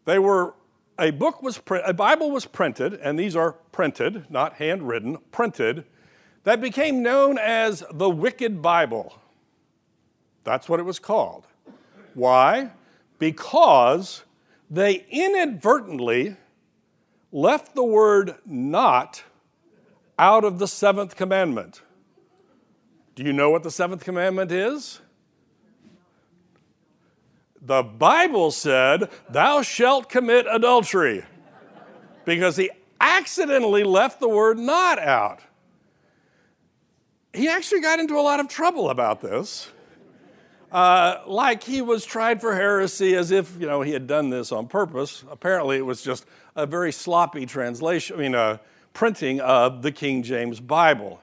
they 0.04 0.18
were 0.18 0.54
a 0.99 1.11
book 1.11 1.42
was 1.42 1.61
a 1.84 1.94
Bible 1.94 2.30
was 2.30 2.46
printed, 2.46 2.94
and 2.94 3.18
these 3.18 3.34
are 3.34 3.52
printed, 3.72 4.30
not 4.30 4.54
handwritten, 4.54 5.18
printed, 5.30 5.84
that 6.44 6.61
became 6.61 7.02
known 7.02 7.38
as 7.38 7.82
the 7.92 8.11
Wicked 8.11 8.61
Bible. 8.61 9.18
That's 10.44 10.68
what 10.68 10.80
it 10.80 10.84
was 10.84 10.99
called. 10.99 11.46
Why? 12.14 12.70
Because 13.19 14.25
they 14.71 15.04
inadvertently 15.11 16.37
left 17.31 17.75
the 17.75 17.85
word 17.85 18.35
not 18.45 19.23
out 20.19 20.45
of 20.45 20.59
the 20.59 20.69
seventh 20.69 21.16
commandment. 21.16 21.83
Do 23.14 23.23
you 23.23 23.33
know 23.33 23.50
what 23.50 23.62
the 23.62 23.71
seventh 23.71 24.04
commandment 24.04 24.52
is? 24.52 25.00
The 27.61 27.83
Bible 27.83 28.50
said, 28.50 29.09
Thou 29.28 29.62
shalt 29.62 30.09
commit 30.09 30.47
adultery, 30.50 31.25
because 32.25 32.57
he 32.57 32.71
accidentally 33.00 33.85
left 33.85 34.21
the 34.21 34.28
word 34.28 34.59
not 34.59 34.99
out. 34.99 35.40
he 37.33 37.49
actually 37.49 37.81
got 37.81 37.99
into 37.99 38.19
a 38.19 38.21
lot 38.21 38.40
of 38.40 38.49
trouble 38.49 38.90
about 38.90 39.21
this. 39.21 39.71
Uh, 40.72 41.20
like 41.26 41.62
he 41.62 41.82
was 41.82 42.02
tried 42.02 42.40
for 42.40 42.54
heresy 42.54 43.14
as 43.14 43.30
if 43.30 43.60
you 43.60 43.66
know 43.66 43.82
he 43.82 43.92
had 43.92 44.06
done 44.06 44.30
this 44.30 44.50
on 44.50 44.66
purpose. 44.66 45.22
Apparently, 45.30 45.76
it 45.76 45.84
was 45.84 46.00
just 46.00 46.24
a 46.56 46.64
very 46.64 46.90
sloppy 46.90 47.44
translation, 47.44 48.16
I 48.16 48.18
mean, 48.18 48.34
a 48.34 48.58
printing 48.94 49.40
of 49.40 49.82
the 49.82 49.92
King 49.92 50.22
James 50.22 50.60
Bible. 50.60 51.20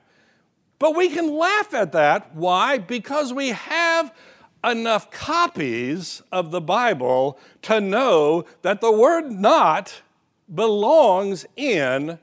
But 0.77 0.95
we 0.95 1.09
can 1.09 1.35
laugh 1.35 1.73
at 1.73 1.93
that. 1.93 2.35
Why? 2.35 2.77
Because 2.77 3.33
we 3.33 3.49
have 3.49 4.13
enough 4.63 5.09
copies 5.09 6.21
of 6.31 6.51
the 6.51 6.61
Bible 6.61 7.39
to 7.63 7.81
know 7.81 8.45
that 8.61 8.81
the 8.81 8.91
word 8.91 9.31
not 9.31 10.03
belongs 10.53 11.47
in 11.55 12.19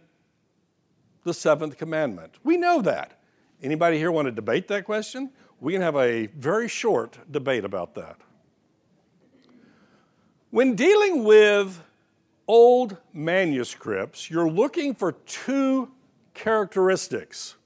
the 1.24 1.34
seventh 1.34 1.76
commandment. 1.76 2.34
We 2.44 2.56
know 2.56 2.82
that. 2.82 3.18
Anybody 3.62 3.98
here 3.98 4.12
want 4.12 4.26
to 4.26 4.32
debate 4.32 4.68
that 4.68 4.84
question? 4.84 5.30
We 5.60 5.72
can 5.72 5.82
have 5.82 5.96
a 5.96 6.26
very 6.26 6.68
short 6.68 7.18
debate 7.30 7.64
about 7.64 7.94
that. 7.94 8.16
When 10.50 10.74
dealing 10.74 11.24
with 11.24 11.82
old 12.46 12.96
manuscripts, 13.12 14.30
you're 14.30 14.48
looking 14.48 14.94
for 14.94 15.12
two 15.12 15.90
characteristics. 16.34 17.56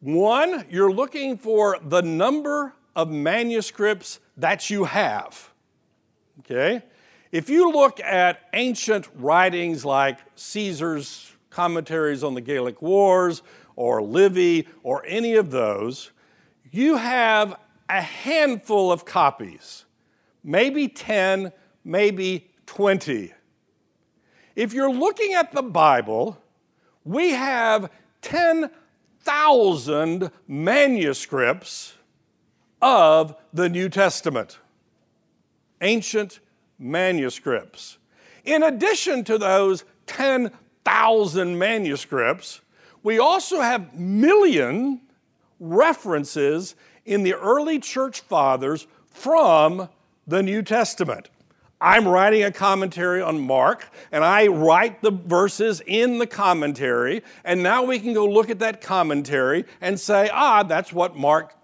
One, 0.00 0.64
you're 0.70 0.92
looking 0.92 1.38
for 1.38 1.78
the 1.82 2.02
number 2.02 2.74
of 2.94 3.10
manuscripts 3.10 4.20
that 4.36 4.70
you 4.70 4.84
have. 4.84 5.50
Okay? 6.40 6.82
If 7.32 7.48
you 7.48 7.72
look 7.72 7.98
at 8.00 8.42
ancient 8.52 9.08
writings 9.16 9.84
like 9.84 10.18
Caesar's 10.36 11.32
commentaries 11.50 12.22
on 12.22 12.34
the 12.34 12.40
Gallic 12.40 12.80
Wars 12.80 13.42
or 13.76 14.02
Livy 14.02 14.68
or 14.82 15.04
any 15.06 15.34
of 15.34 15.50
those, 15.50 16.12
you 16.76 16.96
have 16.96 17.56
a 17.88 18.00
handful 18.00 18.90
of 18.90 19.04
copies, 19.04 19.84
maybe 20.42 20.88
10, 20.88 21.52
maybe 21.84 22.50
20. 22.66 23.32
If 24.56 24.72
you're 24.72 24.90
looking 24.90 25.34
at 25.34 25.52
the 25.52 25.62
Bible, 25.62 26.36
we 27.04 27.30
have 27.30 27.92
10,000 28.22 30.32
manuscripts 30.48 31.94
of 32.82 33.36
the 33.52 33.68
New 33.68 33.88
Testament, 33.88 34.58
ancient 35.80 36.40
manuscripts. 36.78 37.98
In 38.44 38.64
addition 38.64 39.22
to 39.24 39.38
those 39.38 39.84
10,000 40.06 41.58
manuscripts, 41.58 42.60
we 43.02 43.18
also 43.18 43.60
have 43.60 43.92
million 43.94 45.00
references 45.60 46.74
in 47.04 47.22
the 47.22 47.34
early 47.34 47.78
church 47.78 48.20
fathers 48.20 48.86
from 49.10 49.88
the 50.26 50.42
New 50.42 50.62
Testament. 50.62 51.28
I'm 51.80 52.08
writing 52.08 52.42
a 52.42 52.50
commentary 52.50 53.20
on 53.20 53.40
Mark, 53.40 53.90
and 54.10 54.24
I 54.24 54.46
write 54.46 55.02
the 55.02 55.10
verses 55.10 55.82
in 55.86 56.18
the 56.18 56.26
commentary, 56.26 57.22
and 57.44 57.62
now 57.62 57.82
we 57.84 57.98
can 57.98 58.14
go 58.14 58.26
look 58.26 58.48
at 58.48 58.60
that 58.60 58.80
commentary 58.80 59.66
and 59.80 60.00
say, 60.00 60.30
ah, 60.32 60.62
that's 60.62 60.92
what 60.92 61.16
Mark, 61.16 61.54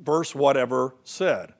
verse 0.00 0.34
whatever, 0.34 0.94
said. 1.04 1.52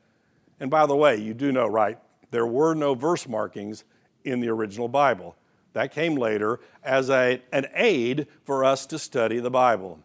And 0.60 0.70
by 0.70 0.86
the 0.86 0.96
way, 0.96 1.16
you 1.16 1.34
do 1.34 1.52
know, 1.52 1.66
right? 1.66 1.98
There 2.30 2.46
were 2.46 2.74
no 2.74 2.94
verse 2.94 3.28
markings 3.28 3.84
in 4.24 4.40
the 4.40 4.48
original 4.48 4.88
Bible. 4.88 5.36
That 5.74 5.92
came 5.92 6.14
later 6.14 6.60
as 6.82 7.10
a, 7.10 7.42
an 7.52 7.66
aid 7.74 8.28
for 8.44 8.64
us 8.64 8.86
to 8.86 8.98
study 8.98 9.40
the 9.40 9.50
Bible. 9.50 9.98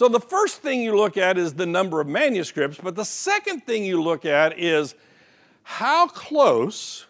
So 0.00 0.08
the 0.08 0.18
first 0.18 0.62
thing 0.62 0.80
you 0.80 0.96
look 0.96 1.18
at 1.18 1.36
is 1.36 1.52
the 1.52 1.66
number 1.66 2.00
of 2.00 2.06
manuscripts, 2.06 2.78
but 2.82 2.96
the 2.96 3.04
second 3.04 3.66
thing 3.66 3.84
you 3.84 4.00
look 4.02 4.24
at 4.24 4.58
is 4.58 4.94
how 5.62 6.06
close 6.06 7.04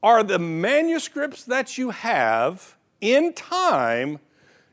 are 0.00 0.22
the 0.22 0.38
manuscripts 0.38 1.42
that 1.42 1.76
you 1.76 1.90
have 1.90 2.76
in 3.00 3.32
time 3.32 4.20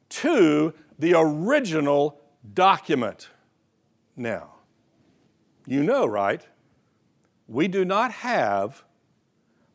to 0.10 0.76
the 1.00 1.16
original 1.18 2.22
document. 2.54 3.30
Now, 4.16 4.58
you 5.66 5.82
know, 5.82 6.06
right? 6.06 6.46
We 7.48 7.68
do 7.68 7.84
not 7.84 8.12
have 8.12 8.84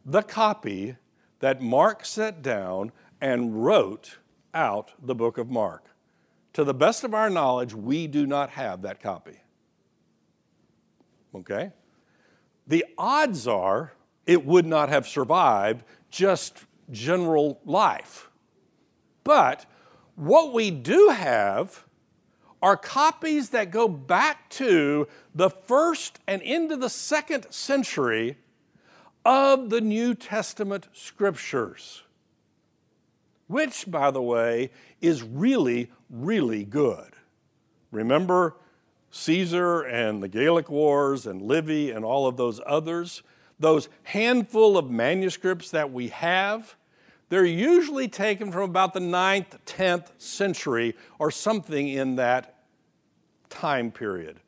the 0.04 0.23
copy 0.23 0.95
that 1.40 1.61
Mark 1.61 2.04
set 2.04 2.40
down 2.40 2.92
and 3.21 3.64
wrote 3.64 4.18
out 4.54 4.92
the 5.02 5.16
book 5.16 5.38
of 5.38 5.50
Mark. 5.50 5.95
To 6.56 6.64
the 6.64 6.72
best 6.72 7.04
of 7.04 7.12
our 7.12 7.28
knowledge, 7.28 7.75
we 7.75 8.06
do 8.06 8.26
not 8.26 8.48
have 8.48 8.80
that 8.80 9.02
copy. 9.02 9.36
Okay? 11.34 11.70
The 12.66 12.86
odds 12.96 13.46
are 13.46 13.92
it 14.25 14.46
would 14.46 14.64
not 14.64 14.88
have 14.88 15.06
survived 15.06 15.84
just 16.08 16.64
general 16.90 17.60
life. 17.66 18.30
But 19.22 19.66
what 20.14 20.54
we 20.54 20.70
do 20.70 21.10
have 21.10 21.84
are 22.62 22.78
copies 22.78 23.50
that 23.50 23.70
go 23.70 23.86
back 23.86 24.48
to 24.52 25.08
the 25.34 25.50
first 25.50 26.20
and 26.26 26.40
into 26.40 26.75
the 26.75 26.88
second 26.88 27.52
century 27.52 28.38
of 29.26 29.68
the 29.68 29.82
New 29.82 30.14
Testament 30.14 30.88
scriptures, 30.94 32.02
which, 33.46 33.84
by 33.90 34.10
the 34.10 34.22
way, 34.22 34.70
is 35.02 35.22
really 35.22 35.90
really 36.10 36.64
good. 36.64 37.12
Remember 37.90 38.56
Caesar 39.10 39.82
and 39.82 40.22
the 40.22 40.28
Gallic 40.28 40.68
Wars 40.68 41.26
and 41.26 41.42
Livy 41.42 41.90
and 41.90 42.04
all 42.04 42.26
of 42.26 42.36
those 42.36 42.60
others? 42.66 43.22
Those 43.58 43.88
handful 44.02 44.76
of 44.76 44.90
manuscripts 44.90 45.70
that 45.70 45.92
we 45.92 46.08
have, 46.08 46.76
they're 47.28 47.44
usually 47.44 48.08
taken 48.08 48.52
from 48.52 48.62
about 48.62 48.92
the 48.92 49.00
9th, 49.00 49.58
10th 49.64 50.08
century 50.18 50.94
or 51.18 51.30
something 51.30 51.88
in 51.88 52.16
that 52.16 52.56
time 53.48 53.90
period. 53.90 54.40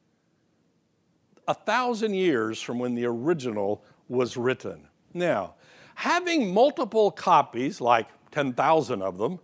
A 1.47 1.55
thousand 1.55 2.15
years 2.15 2.61
from 2.61 2.79
when 2.79 2.95
the 2.95 3.07
original 3.07 3.83
was 4.09 4.37
written. 4.37 4.87
Now, 5.15 5.55
having 5.95 6.53
multiple 6.53 7.11
copies, 7.11 7.81
like 7.81 8.09
10,000 8.31 9.01
of 9.01 9.17
them, 9.17 9.41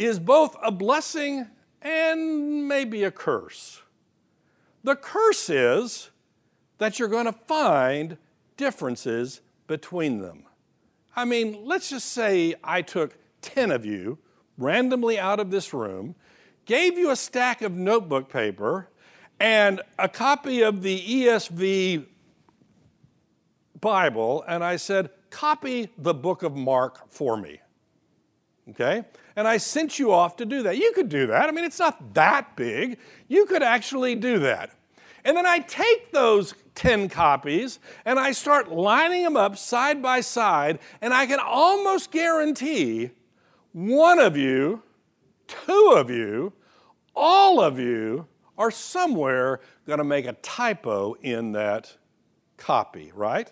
is 0.00 0.18
both 0.18 0.56
a 0.62 0.72
blessing 0.72 1.46
and 1.82 2.66
maybe 2.66 3.04
a 3.04 3.10
curse. 3.10 3.82
The 4.82 4.96
curse 4.96 5.50
is 5.50 6.10
that 6.78 6.98
you're 6.98 7.08
going 7.08 7.26
to 7.26 7.32
find 7.32 8.16
differences 8.56 9.42
between 9.66 10.20
them. 10.20 10.44
I 11.14 11.26
mean, 11.26 11.64
let's 11.64 11.90
just 11.90 12.12
say 12.12 12.54
I 12.64 12.80
took 12.80 13.18
10 13.42 13.70
of 13.70 13.84
you 13.84 14.18
randomly 14.56 15.18
out 15.18 15.38
of 15.38 15.50
this 15.50 15.74
room, 15.74 16.14
gave 16.64 16.96
you 16.96 17.10
a 17.10 17.16
stack 17.16 17.60
of 17.60 17.72
notebook 17.72 18.30
paper 18.30 18.88
and 19.38 19.82
a 19.98 20.08
copy 20.08 20.62
of 20.62 20.82
the 20.82 20.98
ESV 21.00 22.06
Bible, 23.80 24.44
and 24.46 24.62
I 24.62 24.76
said, 24.76 25.10
copy 25.30 25.90
the 25.96 26.14
book 26.14 26.42
of 26.42 26.56
Mark 26.56 27.10
for 27.10 27.36
me. 27.36 27.60
Okay? 28.70 29.04
And 29.40 29.48
I 29.48 29.56
sent 29.56 29.98
you 29.98 30.12
off 30.12 30.36
to 30.36 30.44
do 30.44 30.64
that. 30.64 30.76
You 30.76 30.92
could 30.92 31.08
do 31.08 31.26
that. 31.28 31.48
I 31.48 31.50
mean, 31.50 31.64
it's 31.64 31.78
not 31.78 32.12
that 32.12 32.56
big. 32.56 32.98
You 33.26 33.46
could 33.46 33.62
actually 33.62 34.14
do 34.14 34.40
that. 34.40 34.70
And 35.24 35.34
then 35.34 35.46
I 35.46 35.60
take 35.60 36.12
those 36.12 36.52
10 36.74 37.08
copies 37.08 37.78
and 38.04 38.20
I 38.20 38.32
start 38.32 38.70
lining 38.70 39.24
them 39.24 39.38
up 39.38 39.56
side 39.56 40.02
by 40.02 40.20
side, 40.20 40.78
and 41.00 41.14
I 41.14 41.24
can 41.24 41.38
almost 41.40 42.10
guarantee 42.10 43.12
one 43.72 44.18
of 44.18 44.36
you, 44.36 44.82
two 45.48 45.94
of 45.96 46.10
you, 46.10 46.52
all 47.16 47.62
of 47.62 47.78
you 47.78 48.26
are 48.58 48.70
somewhere 48.70 49.60
going 49.86 50.00
to 50.00 50.04
make 50.04 50.26
a 50.26 50.34
typo 50.34 51.14
in 51.14 51.52
that 51.52 51.96
copy, 52.58 53.10
right? 53.14 53.50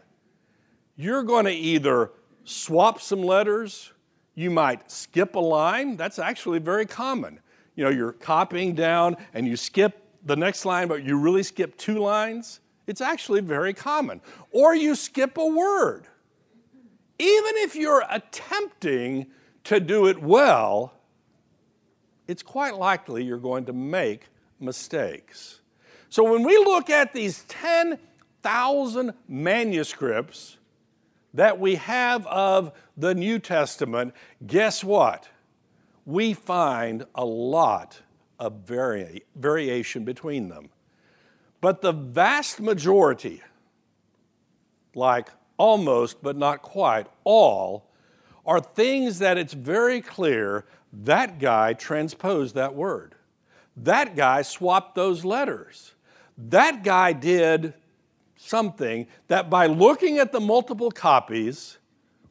You're 0.97 1.23
going 1.23 1.47
to 1.47 1.51
either 1.51 2.11
swap 2.45 3.01
some 3.01 3.23
letters 3.23 3.95
you 4.39 4.51
might 4.53 4.89
skip 4.89 5.35
a 5.35 5.41
line. 5.41 5.97
That's 5.97 6.21
actually 6.21 6.61
very 6.61 6.87
common. 6.87 7.41
You 7.75 7.83
know, 7.83 7.91
you're 7.91 8.13
copying 8.13 8.73
down 8.73 9.17
and 9.35 9.49
you 9.49 9.57
skip 9.57 10.01
the 10.25 10.37
next 10.37 10.65
line, 10.65 10.87
but 10.87 11.03
you 11.03 11.19
really 11.19 11.43
skip 11.43 11.77
two 11.77 11.99
lines. 11.99 12.61
It's 12.87 13.01
actually 13.01 13.41
very 13.41 13.75
common. 13.75 14.21
Or 14.53 14.77
you 14.77 14.95
skip 14.95 15.39
a 15.39 15.45
word. 15.45 16.07
Even 17.19 17.53
if 17.57 17.75
you're 17.75 18.05
attempting 18.09 19.27
to 19.65 19.81
do 19.81 20.07
it 20.07 20.23
well, 20.23 20.95
it's 22.29 22.45
quite 22.45 22.77
likely 22.77 23.25
you're 23.25 23.39
going 23.39 23.65
to 23.65 23.73
make 23.73 24.27
mistakes. 24.61 25.63
So 26.11 26.23
when 26.23 26.45
we 26.45 26.57
look 26.59 26.91
at 26.91 27.13
these 27.13 27.43
10,000 27.49 29.15
manuscripts 29.27 30.58
that 31.35 31.59
we 31.59 31.77
have 31.77 32.27
of 32.27 32.73
the 32.97 33.15
New 33.15 33.39
Testament, 33.39 34.15
guess 34.47 34.83
what? 34.83 35.29
We 36.05 36.33
find 36.33 37.05
a 37.15 37.25
lot 37.25 38.01
of 38.39 38.61
vari- 38.67 39.25
variation 39.37 40.05
between 40.05 40.49
them. 40.49 40.71
But 41.61 41.83
the 41.83 41.93
vast 41.93 42.61
majority, 42.61 43.43
like 44.95 45.29
almost 45.57 46.23
but 46.23 46.37
not 46.37 46.63
quite 46.63 47.07
all, 47.25 47.91
are 48.47 48.61
things 48.61 49.19
that 49.19 49.37
it's 49.37 49.53
very 49.53 50.01
clear 50.01 50.65
that 50.93 51.39
guy 51.39 51.75
transposed 51.75 52.55
that 52.55 52.75
word. 52.75 53.15
That 53.77 54.17
guy 54.17 54.43
swapped 54.43 54.95
those 54.95 55.25
letters. 55.25 55.93
That 56.37 56.83
guy 56.83 57.13
did 57.13 57.75
something 58.49 59.07
that 59.29 59.51
by 59.51 59.67
looking 59.67 60.19
at 60.19 60.33
the 60.33 60.41
multiple 60.41 60.91
copies, 60.91 61.79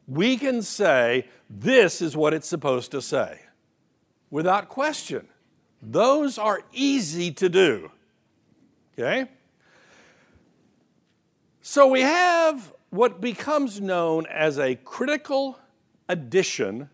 we 0.06 0.36
can 0.36 0.62
say, 0.62 1.26
this 1.48 2.02
is 2.02 2.16
what 2.16 2.34
it's 2.34 2.48
supposed 2.48 2.90
to 2.90 3.00
say 3.00 3.40
without 4.30 4.68
question. 4.68 5.26
Those 5.80 6.38
are 6.38 6.60
easy 6.72 7.30
to 7.32 7.48
do. 7.48 7.90
Okay? 8.98 9.30
So 11.62 11.86
we 11.86 12.00
have 12.00 12.72
what 12.90 13.20
becomes 13.20 13.80
known 13.80 14.26
as 14.26 14.58
a 14.58 14.74
critical 14.76 15.58
edition 16.08 16.88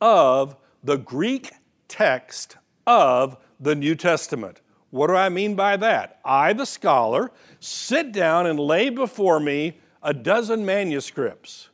of 0.00 0.56
the 0.82 0.96
Greek 0.96 1.52
text 1.88 2.56
of 2.86 3.36
the 3.60 3.74
New 3.74 3.94
Testament. 3.94 4.60
What 4.94 5.08
do 5.08 5.16
I 5.16 5.28
mean 5.28 5.56
by 5.56 5.76
that? 5.78 6.20
I, 6.24 6.52
the 6.52 6.64
scholar, 6.64 7.32
sit 7.58 8.12
down 8.12 8.46
and 8.46 8.60
lay 8.60 8.90
before 8.90 9.40
me 9.40 9.80
a 10.04 10.14
dozen 10.14 10.64
manuscripts. 10.64 11.70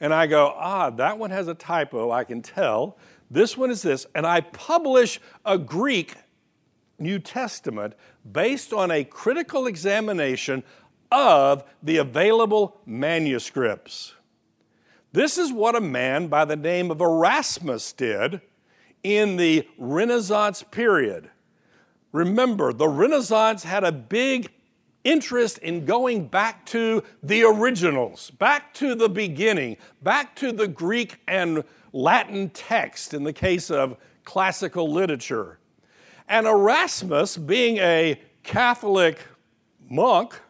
And 0.00 0.14
I 0.14 0.26
go, 0.26 0.54
ah, 0.56 0.88
that 0.88 1.18
one 1.18 1.28
has 1.28 1.46
a 1.46 1.52
typo, 1.52 2.10
I 2.10 2.24
can 2.24 2.40
tell. 2.40 2.96
This 3.30 3.54
one 3.54 3.70
is 3.70 3.82
this. 3.82 4.06
And 4.14 4.26
I 4.26 4.40
publish 4.40 5.20
a 5.44 5.58
Greek 5.58 6.14
New 6.98 7.18
Testament 7.18 7.92
based 8.32 8.72
on 8.72 8.90
a 8.90 9.04
critical 9.04 9.66
examination 9.66 10.62
of 11.12 11.64
the 11.82 11.98
available 11.98 12.80
manuscripts. 12.86 14.14
This 15.12 15.36
is 15.36 15.52
what 15.52 15.76
a 15.76 15.82
man 15.82 16.28
by 16.28 16.46
the 16.46 16.56
name 16.56 16.90
of 16.90 17.02
Erasmus 17.02 17.92
did 17.92 18.40
in 19.02 19.36
the 19.36 19.68
Renaissance 19.76 20.62
period. 20.62 21.28
Remember, 22.14 22.72
the 22.72 22.86
Renaissance 22.86 23.64
had 23.64 23.82
a 23.82 23.90
big 23.90 24.48
interest 25.02 25.58
in 25.58 25.84
going 25.84 26.28
back 26.28 26.64
to 26.66 27.02
the 27.24 27.42
originals, 27.42 28.30
back 28.30 28.72
to 28.74 28.94
the 28.94 29.08
beginning, 29.08 29.76
back 30.00 30.36
to 30.36 30.52
the 30.52 30.68
Greek 30.68 31.18
and 31.26 31.64
Latin 31.92 32.50
text 32.50 33.14
in 33.14 33.24
the 33.24 33.32
case 33.32 33.68
of 33.68 33.96
classical 34.22 34.92
literature. 34.92 35.58
And 36.28 36.46
Erasmus, 36.46 37.36
being 37.36 37.78
a 37.78 38.20
Catholic 38.44 39.18
monk, 39.90 40.40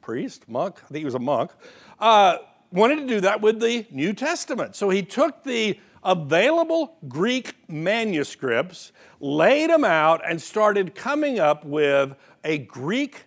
priest, 0.00 0.48
monk, 0.48 0.80
I 0.84 0.88
think 0.88 0.98
he 0.98 1.04
was 1.04 1.14
a 1.14 1.20
monk, 1.20 1.52
uh, 2.00 2.38
wanted 2.72 2.96
to 2.96 3.06
do 3.06 3.20
that 3.20 3.40
with 3.40 3.60
the 3.60 3.86
New 3.92 4.12
Testament. 4.12 4.74
So 4.74 4.90
he 4.90 5.04
took 5.04 5.44
the 5.44 5.78
available 6.02 6.96
Greek 7.08 7.54
manuscripts, 7.68 8.92
laid 9.20 9.70
them 9.70 9.84
out, 9.84 10.20
and 10.28 10.40
started 10.40 10.94
coming 10.94 11.38
up 11.38 11.64
with 11.64 12.14
a 12.44 12.58
Greek 12.58 13.24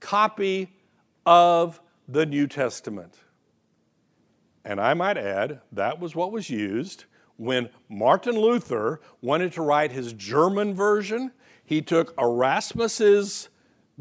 copy 0.00 0.72
of 1.24 1.80
the 2.08 2.26
New 2.26 2.46
Testament. 2.46 3.14
And 4.64 4.80
I 4.80 4.94
might 4.94 5.16
add, 5.16 5.60
that 5.72 6.00
was 6.00 6.14
what 6.14 6.32
was 6.32 6.50
used 6.50 7.04
when 7.36 7.70
Martin 7.88 8.36
Luther 8.36 9.00
wanted 9.22 9.52
to 9.54 9.62
write 9.62 9.92
his 9.92 10.12
German 10.12 10.74
version. 10.74 11.32
He 11.64 11.80
took 11.80 12.14
Erasmus's 12.18 13.48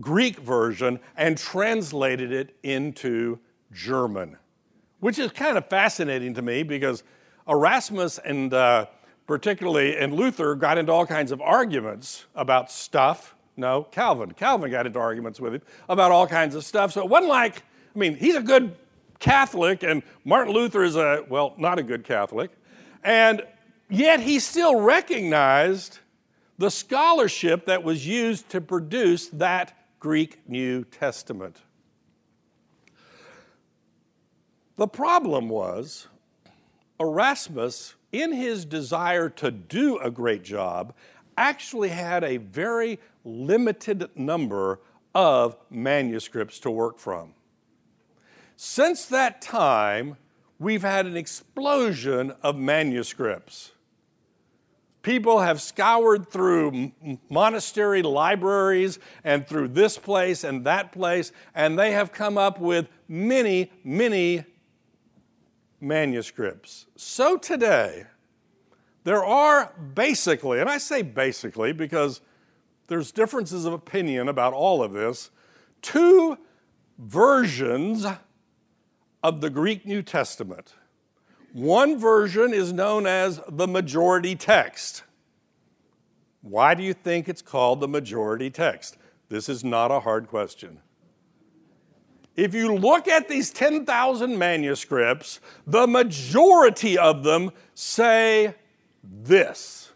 Greek 0.02 0.40
version 0.40 1.00
and 1.16 1.38
translated 1.38 2.32
it 2.32 2.58
into 2.64 3.40
German, 3.72 4.38
which 5.00 5.20
is 5.20 5.32
kind 5.32 5.58
of 5.58 5.70
fascinating 5.70 6.34
to 6.34 6.42
me 6.42 6.64
because 6.64 7.04
Erasmus 7.50 8.20
and 8.20 8.54
uh, 8.54 8.86
particularly 9.28 9.98
and 9.98 10.14
Luther 10.14 10.56
got 10.56 10.78
into 10.78 10.92
all 10.92 11.06
kinds 11.06 11.32
of 11.32 11.42
arguments 11.42 12.26
about 12.36 12.72
stuff. 12.72 13.36
No, 13.58 13.84
Calvin. 13.84 14.32
Calvin 14.32 14.72
got 14.72 14.86
into 14.86 15.00
arguments 15.00 15.40
with 15.40 15.56
him 15.56 15.62
about 15.90 16.12
all 16.12 16.28
kinds 16.28 16.56
of 16.56 16.64
stuff. 16.64 16.94
So 16.94 17.02
it 17.02 17.10
wasn't 17.10 17.30
like, 17.30 17.64
I 17.94 18.00
mean, 18.00 18.16
he's 18.16 18.36
a 18.36 18.42
good 18.42 18.76
Catholic, 19.20 19.84
and 19.84 20.02
Martin 20.24 20.54
Luther 20.54 20.84
is 20.84 20.96
a, 20.96 21.26
well, 21.28 21.54
not 21.58 21.78
a 21.78 21.84
good 21.84 22.06
Catholic. 22.06 22.52
And 23.04 23.42
yet 23.90 24.22
he 24.22 24.40
still 24.40 24.80
recognized 24.80 26.00
the 26.58 26.72
scholarship 26.72 27.66
that 27.66 27.84
was 27.84 28.08
used 28.08 28.50
to 28.50 28.62
produce 28.62 29.28
that 29.30 29.78
Greek 30.00 30.40
New 30.48 30.86
Testament. 30.86 31.58
The 34.78 34.88
problem 34.88 35.50
was 35.50 36.08
Erasmus, 37.00 37.96
in 38.12 38.34
his 38.34 38.66
desire 38.66 39.30
to 39.30 39.52
do 39.52 39.98
a 40.00 40.12
great 40.12 40.44
job, 40.44 40.94
actually 41.38 41.90
had 41.90 42.24
a 42.24 42.38
very 42.38 43.00
limited 43.24 44.10
number 44.16 44.80
of 45.16 45.56
manuscripts 45.70 46.60
to 46.60 46.72
work 46.72 46.98
from. 46.98 47.34
Since 48.56 49.06
that 49.08 49.42
time, 49.42 50.18
we've 50.60 50.82
had 50.82 51.06
an 51.06 51.16
explosion 51.16 52.34
of 52.44 52.58
manuscripts. 52.58 53.72
People 55.02 55.40
have 55.40 55.62
scoured 55.62 56.30
through 56.30 56.92
monastery 57.30 58.02
libraries 58.02 59.00
and 59.24 59.48
through 59.48 59.70
this 59.70 59.98
place 59.98 60.44
and 60.44 60.66
that 60.66 60.92
place, 60.92 61.32
and 61.56 61.80
they 61.80 61.92
have 61.92 62.12
come 62.12 62.38
up 62.38 62.60
with 62.60 62.90
many, 63.08 63.72
many 63.84 64.44
manuscripts. 65.82 66.88
So 66.96 67.38
today, 67.38 68.06
there 69.04 69.24
are 69.24 69.74
basically, 69.94 70.60
and 70.60 70.70
I 70.70 70.78
say 70.78 71.02
basically 71.02 71.72
because 71.74 72.22
there's 72.88 73.12
differences 73.12 73.66
of 73.66 73.74
opinion 73.74 74.28
about 74.28 74.54
all 74.54 74.84
of 74.84 74.94
this, 74.94 75.32
two 75.82 76.38
versions 76.98 78.06
of 79.24 79.42
the 79.42 79.50
Greek 79.50 79.86
New 79.86 80.02
Testament. 80.02 80.74
One 81.54 81.98
version 81.98 82.54
is 82.54 82.74
known 82.74 83.08
as 83.08 83.42
the 83.48 83.68
majority 83.68 84.36
text. 84.36 85.04
Why 86.42 86.74
do 86.74 86.84
you 86.84 86.94
think 86.94 87.28
it's 87.28 87.42
called 87.42 87.80
the 87.80 87.88
majority 87.88 88.50
text? 88.50 88.98
This 89.30 89.50
is 89.50 89.64
not 89.64 89.92
a 89.92 90.00
hard 90.00 90.28
question. 90.28 90.80
If 92.40 92.56
you 92.56 92.74
look 92.74 93.10
at 93.10 93.28
these 93.28 93.50
10,000 93.50 94.38
manuscripts, 94.38 95.42
the 95.68 95.86
majority 95.86 96.98
of 96.98 97.24
them 97.24 97.52
say 97.74 98.56
this. 99.04 99.92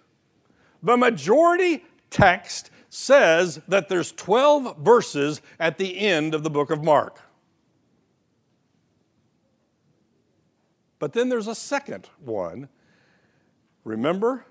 The 0.81 0.97
majority 0.97 1.85
text 2.09 2.69
says 2.89 3.61
that 3.69 3.87
there's 3.87 4.11
12 4.11 4.77
verses 4.79 5.41
at 5.57 5.77
the 5.77 5.97
end 5.97 6.35
of 6.35 6.43
the 6.43 6.49
book 6.49 6.69
of 6.69 6.83
Mark. 6.83 7.21
But 10.99 11.13
then 11.13 11.29
there's 11.29 11.47
a 11.47 11.55
second 11.55 12.09
one. 12.19 12.67
Remember? 13.85 14.45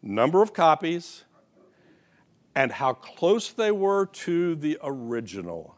Number 0.00 0.42
of 0.42 0.52
copies 0.52 1.24
and 2.54 2.70
how 2.70 2.92
close 2.92 3.50
they 3.50 3.72
were 3.72 4.06
to 4.06 4.54
the 4.54 4.78
original. 4.80 5.76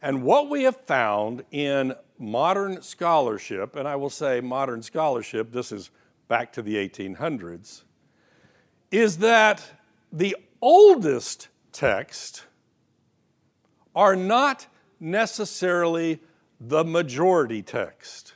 And 0.00 0.22
what 0.22 0.48
we 0.48 0.62
have 0.62 0.76
found 0.76 1.44
in 1.50 1.94
modern 2.18 2.82
scholarship, 2.82 3.76
and 3.76 3.88
I 3.88 3.96
will 3.96 4.10
say 4.10 4.40
modern 4.40 4.82
scholarship, 4.82 5.52
this 5.52 5.72
is 5.72 5.90
back 6.28 6.52
to 6.52 6.62
the 6.62 6.76
1800s, 6.76 7.82
is 8.90 9.18
that 9.18 9.62
the 10.12 10.36
oldest 10.60 11.48
texts 11.72 12.44
are 13.94 14.16
not 14.16 14.66
necessarily 15.00 16.20
the 16.60 16.84
majority 16.84 17.62
text. 17.62 18.34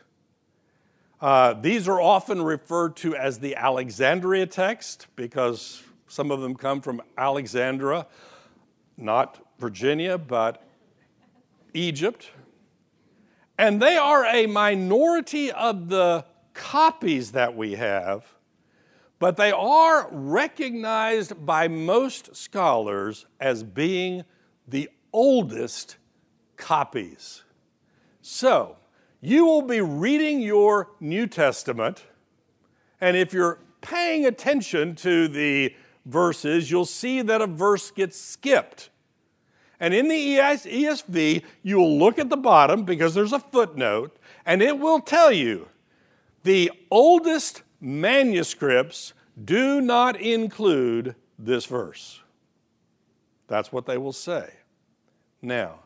Uh, 1.20 1.55
these 1.55 1.87
are 1.87 2.01
often 2.01 2.42
referred 2.42 2.96
to 2.96 3.14
as 3.14 3.38
the 3.38 3.55
Alexandria 3.55 4.46
text 4.46 5.07
because 5.14 5.83
some 6.09 6.31
of 6.33 6.40
them 6.40 6.57
come 6.57 6.81
from 6.81 7.01
Alexandria, 7.16 8.07
not 8.96 9.40
Virginia, 9.59 10.18
but 10.18 10.64
Egypt, 11.75 12.31
and 13.59 13.81
they 13.81 13.97
are 13.97 14.25
a 14.25 14.47
minority 14.47 15.53
of 15.53 15.89
the 15.89 16.25
copies 16.55 17.33
that 17.33 17.57
we 17.57 17.75
have, 17.75 18.27
but 19.19 19.37
they 19.37 19.53
are 19.53 20.09
recognized 20.11 21.47
by 21.47 21.69
most 21.69 22.35
scholars 22.35 23.27
as 23.41 23.63
being 23.63 24.25
the 24.67 24.89
oldest 25.13 25.97
copies. 26.57 27.43
So, 28.21 28.77
you 29.21 29.45
will 29.45 29.63
be 29.63 29.81
reading 29.81 30.41
your 30.41 30.91
New 30.99 31.27
Testament, 31.27 32.05
and 33.01 33.17
if 33.17 33.33
you're 33.33 33.59
paying 33.81 34.27
attention 34.27 34.95
to 34.97 35.29
the 35.29 35.75
verses, 36.07 36.71
you'll 36.71 36.87
see 36.87 37.23
that 37.23 37.41
a 37.41 37.47
verse 37.47 37.91
gets 37.91 38.19
skipped. 38.19 38.91
And 39.83 39.92
in 39.92 40.07
the 40.07 40.38
ESV, 40.38 41.42
you 41.64 41.77
will 41.77 41.99
look 41.99 42.21
at 42.21 42.31
the 42.31 42.37
bottom 42.37 42.85
because 42.85 43.14
there's 43.14 43.33
a 43.33 43.40
footnote, 43.40 44.16
and 44.47 44.62
it 44.62 44.79
will 44.79 45.01
tell 45.01 45.33
you 45.33 45.66
the 46.45 46.71
oldest 46.88 47.62
manuscripts 47.81 49.12
do 49.45 49.81
not 49.81 50.21
include 50.21 51.16
this 51.37 51.66
verse. 51.66 52.21
That's 53.49 53.73
what 53.73 53.87
they 53.87 53.99
will 53.99 54.12
say. 54.12 54.53
Now, 55.42 55.81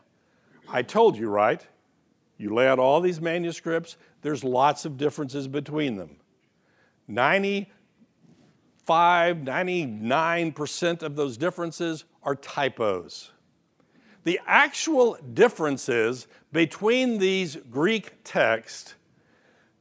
I 0.69 0.83
told 0.83 1.17
you, 1.17 1.29
right? 1.29 1.65
You 2.37 2.53
lay 2.53 2.67
out 2.67 2.77
all 2.77 3.01
these 3.01 3.19
manuscripts, 3.19 3.97
there's 4.21 4.43
lots 4.43 4.85
of 4.85 4.97
differences 4.97 5.47
between 5.47 5.95
them. 5.95 6.17
95, 7.07 9.37
99% 9.37 11.01
of 11.01 11.15
those 11.15 11.35
differences 11.35 12.05
are 12.21 12.35
typos. 12.35 13.31
The 14.27 14.41
actual 14.45 15.17
differences 15.33 16.27
between 16.51 17.17
these 17.17 17.55
Greek 17.55 18.25
texts 18.25 18.95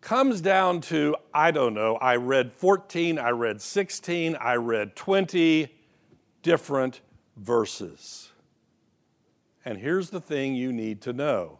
comes 0.00 0.40
down 0.40 0.82
to 0.82 1.16
I 1.34 1.50
don't 1.50 1.74
know, 1.74 1.96
I 1.96 2.14
read 2.14 2.52
14, 2.52 3.18
I 3.18 3.30
read 3.30 3.60
16, 3.60 4.36
I 4.36 4.54
read 4.54 4.94
20 4.94 5.66
different 6.44 7.00
verses. 7.36 8.30
And 9.64 9.78
here's 9.78 10.10
the 10.10 10.20
thing 10.20 10.54
you 10.54 10.72
need 10.72 11.00
to 11.00 11.12
know 11.12 11.58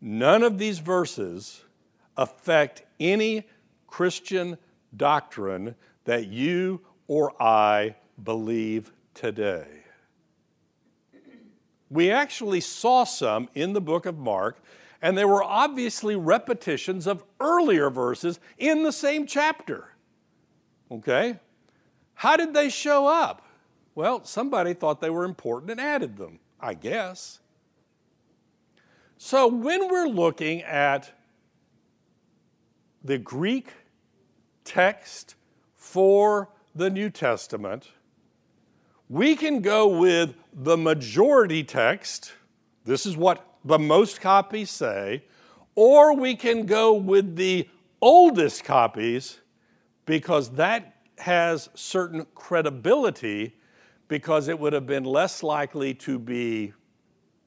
none 0.00 0.42
of 0.42 0.58
these 0.58 0.80
verses 0.80 1.62
affect 2.16 2.82
any 2.98 3.46
Christian 3.86 4.58
doctrine 4.96 5.76
that 6.02 6.26
you 6.26 6.80
or 7.06 7.40
I 7.40 7.94
believe 8.24 8.90
today. 9.14 9.84
We 11.90 12.10
actually 12.10 12.60
saw 12.60 13.04
some 13.04 13.48
in 13.54 13.72
the 13.72 13.80
book 13.80 14.06
of 14.06 14.18
Mark, 14.18 14.60
and 15.00 15.16
they 15.16 15.24
were 15.24 15.42
obviously 15.42 16.16
repetitions 16.16 17.06
of 17.06 17.24
earlier 17.40 17.88
verses 17.88 18.40
in 18.58 18.82
the 18.82 18.92
same 18.92 19.26
chapter. 19.26 19.94
Okay? 20.90 21.38
How 22.14 22.36
did 22.36 22.52
they 22.52 22.68
show 22.68 23.06
up? 23.06 23.46
Well, 23.94 24.24
somebody 24.24 24.74
thought 24.74 25.00
they 25.00 25.10
were 25.10 25.24
important 25.24 25.70
and 25.70 25.80
added 25.80 26.16
them, 26.16 26.40
I 26.60 26.74
guess. 26.74 27.40
So 29.16 29.48
when 29.48 29.88
we're 29.88 30.06
looking 30.06 30.62
at 30.62 31.12
the 33.02 33.18
Greek 33.18 33.72
text 34.64 35.34
for 35.74 36.50
the 36.74 36.90
New 36.90 37.10
Testament, 37.10 37.88
we 39.08 39.36
can 39.36 39.60
go 39.60 39.88
with 39.88 40.34
the 40.52 40.76
majority 40.76 41.64
text. 41.64 42.32
This 42.84 43.06
is 43.06 43.16
what 43.16 43.44
the 43.64 43.78
most 43.78 44.20
copies 44.20 44.70
say. 44.70 45.24
Or 45.74 46.14
we 46.14 46.34
can 46.34 46.66
go 46.66 46.94
with 46.94 47.36
the 47.36 47.68
oldest 48.00 48.64
copies 48.64 49.40
because 50.06 50.50
that 50.50 50.96
has 51.18 51.68
certain 51.74 52.26
credibility 52.34 53.54
because 54.08 54.48
it 54.48 54.58
would 54.58 54.72
have 54.72 54.86
been 54.86 55.04
less 55.04 55.42
likely 55.42 55.94
to 55.94 56.18
be 56.18 56.72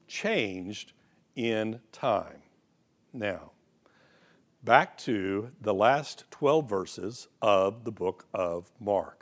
changed 0.08 0.94
in 1.36 1.80
time. 1.92 2.42
Now, 3.14 3.52
back 4.64 4.98
to 5.00 5.52
the 5.62 5.74
last 5.74 6.26
12 6.32 6.70
verses 6.70 7.28
of 7.42 7.84
the 7.84 7.92
book 7.92 8.26
of 8.34 8.72
Mark. 8.80 9.21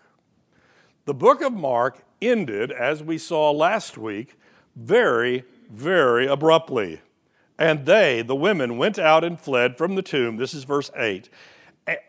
The 1.10 1.16
book 1.16 1.42
of 1.42 1.54
Mark 1.54 2.04
ended, 2.22 2.72
as 2.72 3.02
we 3.02 3.18
saw 3.18 3.50
last 3.50 3.98
week, 3.98 4.38
very, 4.76 5.44
very 5.68 6.28
abruptly. 6.28 7.02
And 7.58 7.88
they, 7.88 8.22
the 8.22 8.36
women, 8.36 8.78
went 8.78 9.00
out 9.00 9.24
and 9.24 9.40
fled 9.40 9.76
from 9.76 9.96
the 9.96 10.04
tomb. 10.04 10.38
This 10.38 10.54
is 10.54 10.66
verse 10.66 10.92
8. 10.96 11.28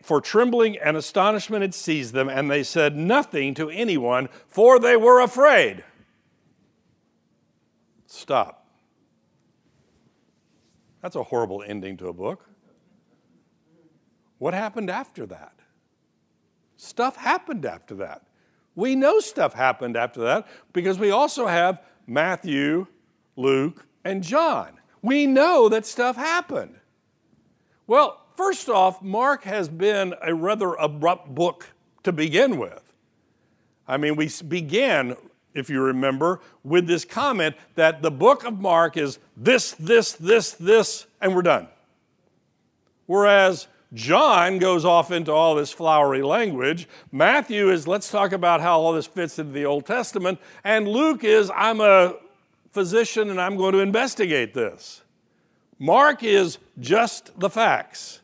For 0.03 0.21
trembling 0.21 0.77
and 0.77 0.95
astonishment 0.95 1.63
had 1.63 1.73
seized 1.73 2.13
them, 2.13 2.29
and 2.29 2.51
they 2.51 2.61
said 2.61 2.95
nothing 2.95 3.55
to 3.55 3.71
anyone, 3.71 4.29
for 4.47 4.77
they 4.77 4.95
were 4.95 5.19
afraid. 5.19 5.83
Stop. 8.05 8.67
That's 11.01 11.15
a 11.15 11.23
horrible 11.23 11.63
ending 11.65 11.97
to 11.97 12.07
a 12.09 12.13
book. 12.13 12.47
What 14.37 14.53
happened 14.53 14.91
after 14.91 15.25
that? 15.25 15.55
Stuff 16.77 17.15
happened 17.15 17.65
after 17.65 17.95
that. 17.95 18.27
We 18.75 18.95
know 18.95 19.19
stuff 19.19 19.53
happened 19.53 19.97
after 19.97 20.21
that 20.21 20.47
because 20.73 20.97
we 20.97 21.11
also 21.11 21.47
have 21.47 21.81
Matthew, 22.07 22.87
Luke, 23.35 23.85
and 24.03 24.23
John. 24.23 24.79
We 25.01 25.27
know 25.27 25.69
that 25.69 25.85
stuff 25.85 26.15
happened. 26.15 26.75
Well, 27.87 28.21
first 28.37 28.69
off, 28.69 29.01
Mark 29.01 29.43
has 29.43 29.67
been 29.67 30.15
a 30.21 30.33
rather 30.33 30.73
abrupt 30.75 31.33
book 31.33 31.67
to 32.03 32.11
begin 32.11 32.57
with. 32.57 32.81
I 33.87 33.97
mean, 33.97 34.15
we 34.15 34.29
began, 34.47 35.17
if 35.53 35.69
you 35.69 35.81
remember, 35.81 36.39
with 36.63 36.87
this 36.87 37.03
comment 37.03 37.55
that 37.75 38.01
the 38.01 38.11
book 38.11 38.45
of 38.45 38.59
Mark 38.59 38.95
is 38.95 39.19
this, 39.35 39.71
this, 39.73 40.13
this, 40.13 40.53
this, 40.53 41.05
and 41.19 41.35
we're 41.35 41.41
done. 41.41 41.67
Whereas 43.07 43.67
John 43.93 44.57
goes 44.57 44.85
off 44.85 45.11
into 45.11 45.31
all 45.31 45.55
this 45.55 45.71
flowery 45.71 46.21
language. 46.21 46.87
Matthew 47.11 47.69
is, 47.69 47.87
let's 47.87 48.09
talk 48.09 48.31
about 48.31 48.61
how 48.61 48.79
all 48.79 48.93
this 48.93 49.07
fits 49.07 49.37
into 49.37 49.51
the 49.51 49.65
Old 49.65 49.85
Testament. 49.85 50.39
And 50.63 50.87
Luke 50.87 51.23
is, 51.23 51.51
I'm 51.53 51.81
a 51.81 52.15
physician 52.71 53.29
and 53.29 53.39
I'm 53.39 53.57
going 53.57 53.73
to 53.73 53.79
investigate 53.79 54.53
this. 54.53 55.01
Mark 55.77 56.23
is 56.23 56.57
just 56.79 57.37
the 57.39 57.49
facts. 57.49 58.21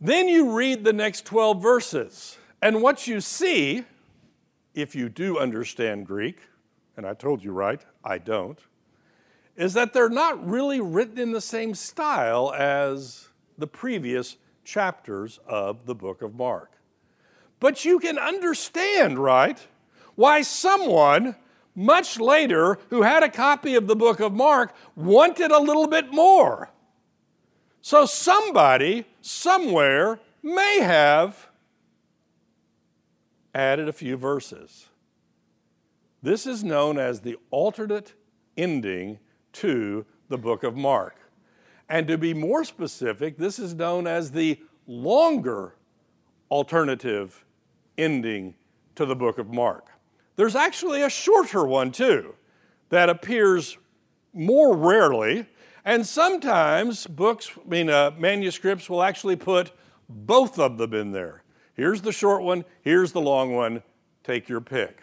Then 0.00 0.28
you 0.28 0.56
read 0.56 0.84
the 0.84 0.92
next 0.92 1.26
12 1.26 1.62
verses. 1.62 2.38
And 2.62 2.80
what 2.80 3.06
you 3.06 3.20
see, 3.20 3.84
if 4.74 4.94
you 4.94 5.08
do 5.08 5.38
understand 5.38 6.06
Greek, 6.06 6.38
and 6.96 7.06
I 7.06 7.12
told 7.12 7.44
you 7.44 7.52
right, 7.52 7.82
I 8.02 8.18
don't, 8.18 8.58
is 9.56 9.74
that 9.74 9.92
they're 9.92 10.08
not 10.08 10.46
really 10.46 10.80
written 10.80 11.18
in 11.18 11.32
the 11.32 11.40
same 11.40 11.74
style 11.74 12.52
as 12.52 13.28
the 13.56 13.66
previous 13.66 14.36
chapters 14.64 15.40
of 15.46 15.86
the 15.86 15.94
book 15.94 16.22
of 16.22 16.34
Mark. 16.34 16.72
But 17.58 17.84
you 17.84 17.98
can 17.98 18.18
understand, 18.18 19.18
right, 19.18 19.58
why 20.14 20.42
someone 20.42 21.36
much 21.74 22.18
later 22.18 22.78
who 22.90 23.02
had 23.02 23.22
a 23.22 23.28
copy 23.28 23.74
of 23.74 23.86
the 23.86 23.96
book 23.96 24.20
of 24.20 24.32
Mark 24.32 24.74
wanted 24.94 25.50
a 25.50 25.60
little 25.60 25.86
bit 25.86 26.12
more. 26.12 26.70
So 27.82 28.06
somebody, 28.06 29.04
somewhere, 29.20 30.18
may 30.42 30.80
have 30.80 31.48
added 33.54 33.88
a 33.88 33.92
few 33.92 34.16
verses. 34.16 34.88
This 36.22 36.46
is 36.46 36.64
known 36.64 36.98
as 36.98 37.20
the 37.20 37.36
alternate 37.50 38.14
ending 38.56 39.18
to 39.56 40.04
the 40.28 40.38
book 40.38 40.64
of 40.64 40.76
Mark. 40.76 41.16
And 41.88 42.08
to 42.08 42.18
be 42.18 42.34
more 42.34 42.64
specific, 42.64 43.38
this 43.38 43.58
is 43.58 43.74
known 43.74 44.06
as 44.06 44.32
the 44.32 44.58
longer 44.86 45.74
alternative 46.50 47.44
ending 47.96 48.54
to 48.96 49.06
the 49.06 49.16
book 49.16 49.38
of 49.38 49.52
Mark. 49.52 49.86
There's 50.36 50.56
actually 50.56 51.02
a 51.02 51.10
shorter 51.10 51.64
one 51.64 51.92
too 51.92 52.34
that 52.88 53.08
appears 53.08 53.78
more 54.32 54.76
rarely, 54.76 55.46
and 55.84 56.06
sometimes 56.06 57.06
books, 57.06 57.50
I 57.56 57.68
mean, 57.68 57.88
uh, 57.88 58.12
manuscripts 58.18 58.90
will 58.90 59.02
actually 59.02 59.36
put 59.36 59.72
both 60.08 60.58
of 60.58 60.78
them 60.78 60.92
in 60.94 61.12
there. 61.12 61.42
Here's 61.74 62.02
the 62.02 62.12
short 62.12 62.42
one, 62.42 62.64
here's 62.82 63.12
the 63.12 63.20
long 63.20 63.54
one, 63.54 63.82
take 64.24 64.48
your 64.48 64.60
pick. 64.60 65.00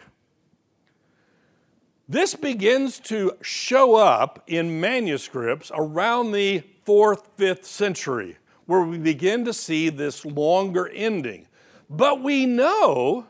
This 2.08 2.34
begins 2.34 3.00
to 3.00 3.32
show 3.40 3.94
up 3.94 4.42
in 4.46 4.80
manuscripts 4.80 5.72
around 5.74 6.32
the 6.32 6.62
fourth, 6.84 7.30
fifth 7.36 7.64
century, 7.64 8.36
where 8.66 8.82
we 8.82 8.98
begin 8.98 9.44
to 9.46 9.54
see 9.54 9.88
this 9.88 10.24
longer 10.24 10.88
ending. 10.88 11.46
But 11.88 12.22
we 12.22 12.44
know 12.44 13.26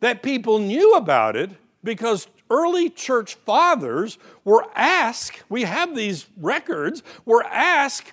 that 0.00 0.22
people 0.22 0.58
knew 0.58 0.94
about 0.94 1.36
it 1.36 1.50
because 1.84 2.26
early 2.50 2.90
church 2.90 3.36
fathers 3.36 4.18
were 4.44 4.66
asked, 4.74 5.44
we 5.48 5.62
have 5.62 5.94
these 5.94 6.26
records, 6.36 7.04
were 7.24 7.44
asked, 7.44 8.12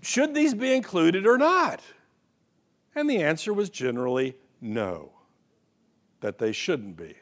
should 0.00 0.32
these 0.32 0.54
be 0.54 0.72
included 0.72 1.26
or 1.26 1.36
not? 1.36 1.80
And 2.94 3.10
the 3.10 3.22
answer 3.22 3.52
was 3.52 3.68
generally 3.68 4.36
no, 4.60 5.10
that 6.20 6.38
they 6.38 6.52
shouldn't 6.52 6.96
be 6.96 7.16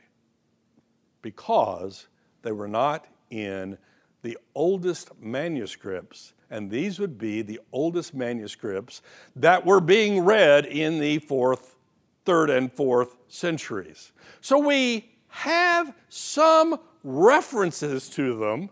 because 1.28 2.08
they 2.40 2.52
were 2.52 2.66
not 2.66 3.06
in 3.28 3.76
the 4.22 4.38
oldest 4.54 5.10
manuscripts, 5.20 6.32
and 6.50 6.70
these 6.70 6.98
would 6.98 7.18
be 7.18 7.42
the 7.42 7.60
oldest 7.70 8.14
manuscripts 8.14 9.02
that 9.36 9.66
were 9.66 9.80
being 9.80 10.24
read 10.24 10.64
in 10.64 10.98
the 10.98 11.18
fourth 11.18 11.76
third 12.24 12.48
and 12.48 12.72
fourth 12.72 13.18
centuries. 13.28 14.12
So 14.40 14.56
we 14.58 15.10
have 15.28 15.94
some 16.08 16.80
references 17.04 18.08
to 18.10 18.38
them, 18.38 18.70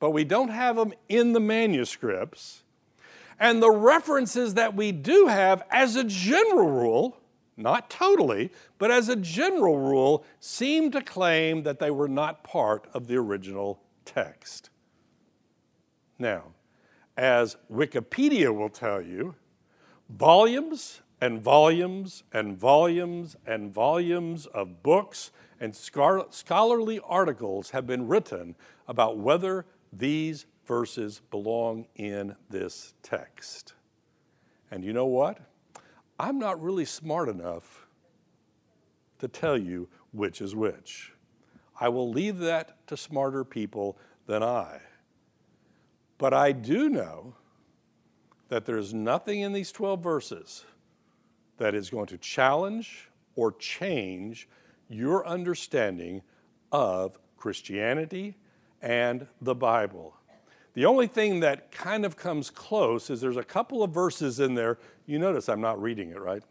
but 0.00 0.10
we 0.10 0.24
don't 0.24 0.48
have 0.48 0.74
them 0.74 0.92
in 1.08 1.34
the 1.34 1.40
manuscripts. 1.40 2.64
And 3.38 3.62
the 3.62 3.70
references 3.70 4.54
that 4.54 4.74
we 4.74 4.90
do 4.90 5.28
have, 5.28 5.62
as 5.70 5.94
a 5.94 6.02
general 6.02 6.68
rule, 6.68 7.16
not 7.56 7.90
totally, 7.90 8.50
but 8.78 8.90
as 8.90 9.08
a 9.08 9.16
general 9.16 9.78
rule, 9.78 10.24
seem 10.38 10.90
to 10.92 11.02
claim 11.02 11.62
that 11.64 11.78
they 11.78 11.90
were 11.90 12.08
not 12.08 12.42
part 12.44 12.88
of 12.94 13.06
the 13.06 13.16
original 13.16 13.82
text. 14.04 14.70
Now, 16.18 16.44
as 17.16 17.56
Wikipedia 17.72 18.54
will 18.54 18.68
tell 18.68 19.02
you, 19.02 19.34
volumes 20.08 21.00
and 21.20 21.40
volumes 21.40 22.22
and 22.32 22.56
volumes 22.56 23.36
and 23.46 23.72
volumes 23.72 24.46
of 24.46 24.82
books 24.82 25.30
and 25.60 25.76
scholarly 25.76 27.00
articles 27.04 27.70
have 27.70 27.86
been 27.86 28.08
written 28.08 28.56
about 28.88 29.18
whether 29.18 29.66
these 29.92 30.46
verses 30.64 31.20
belong 31.30 31.86
in 31.96 32.34
this 32.48 32.94
text. 33.02 33.74
And 34.70 34.82
you 34.82 34.92
know 34.92 35.06
what? 35.06 35.38
I'm 36.20 36.38
not 36.38 36.62
really 36.62 36.84
smart 36.84 37.30
enough 37.30 37.86
to 39.20 39.28
tell 39.28 39.56
you 39.56 39.88
which 40.12 40.42
is 40.42 40.54
which. 40.54 41.14
I 41.80 41.88
will 41.88 42.10
leave 42.10 42.40
that 42.40 42.86
to 42.88 42.96
smarter 42.98 43.42
people 43.42 43.96
than 44.26 44.42
I. 44.42 44.80
But 46.18 46.34
I 46.34 46.52
do 46.52 46.90
know 46.90 47.32
that 48.50 48.66
there's 48.66 48.92
nothing 48.92 49.40
in 49.40 49.54
these 49.54 49.72
12 49.72 50.02
verses 50.02 50.66
that 51.56 51.74
is 51.74 51.88
going 51.88 52.06
to 52.08 52.18
challenge 52.18 53.08
or 53.34 53.52
change 53.52 54.46
your 54.90 55.26
understanding 55.26 56.20
of 56.70 57.18
Christianity 57.38 58.36
and 58.82 59.26
the 59.40 59.54
Bible. 59.54 60.19
The 60.74 60.86
only 60.86 61.06
thing 61.06 61.40
that 61.40 61.72
kind 61.72 62.04
of 62.04 62.16
comes 62.16 62.50
close 62.50 63.10
is 63.10 63.20
there's 63.20 63.36
a 63.36 63.44
couple 63.44 63.82
of 63.82 63.90
verses 63.90 64.38
in 64.40 64.54
there. 64.54 64.78
You 65.06 65.18
notice 65.18 65.48
I'm 65.48 65.60
not 65.60 65.80
reading 65.80 66.10
it, 66.10 66.20
right? 66.20 66.42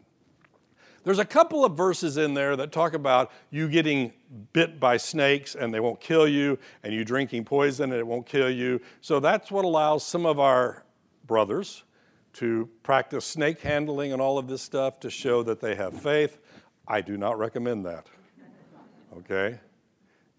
There's 1.02 1.18
a 1.18 1.24
couple 1.24 1.64
of 1.64 1.76
verses 1.76 2.18
in 2.18 2.34
there 2.34 2.56
that 2.56 2.72
talk 2.72 2.92
about 2.92 3.32
you 3.50 3.68
getting 3.68 4.12
bit 4.52 4.78
by 4.78 4.98
snakes 4.98 5.54
and 5.54 5.72
they 5.72 5.80
won't 5.80 6.00
kill 6.00 6.28
you, 6.28 6.58
and 6.82 6.92
you 6.92 7.04
drinking 7.04 7.44
poison 7.46 7.90
and 7.92 7.98
it 7.98 8.06
won't 8.06 8.26
kill 8.26 8.50
you. 8.50 8.80
So 9.00 9.18
that's 9.18 9.50
what 9.50 9.64
allows 9.64 10.04
some 10.04 10.26
of 10.26 10.38
our 10.38 10.84
brothers 11.26 11.84
to 12.34 12.68
practice 12.82 13.24
snake 13.24 13.60
handling 13.60 14.12
and 14.12 14.20
all 14.20 14.36
of 14.36 14.46
this 14.46 14.60
stuff 14.60 15.00
to 15.00 15.10
show 15.10 15.42
that 15.44 15.60
they 15.60 15.74
have 15.74 15.98
faith. 15.98 16.38
I 16.86 17.00
do 17.00 17.16
not 17.16 17.38
recommend 17.38 17.86
that. 17.86 18.06
Okay? 19.18 19.58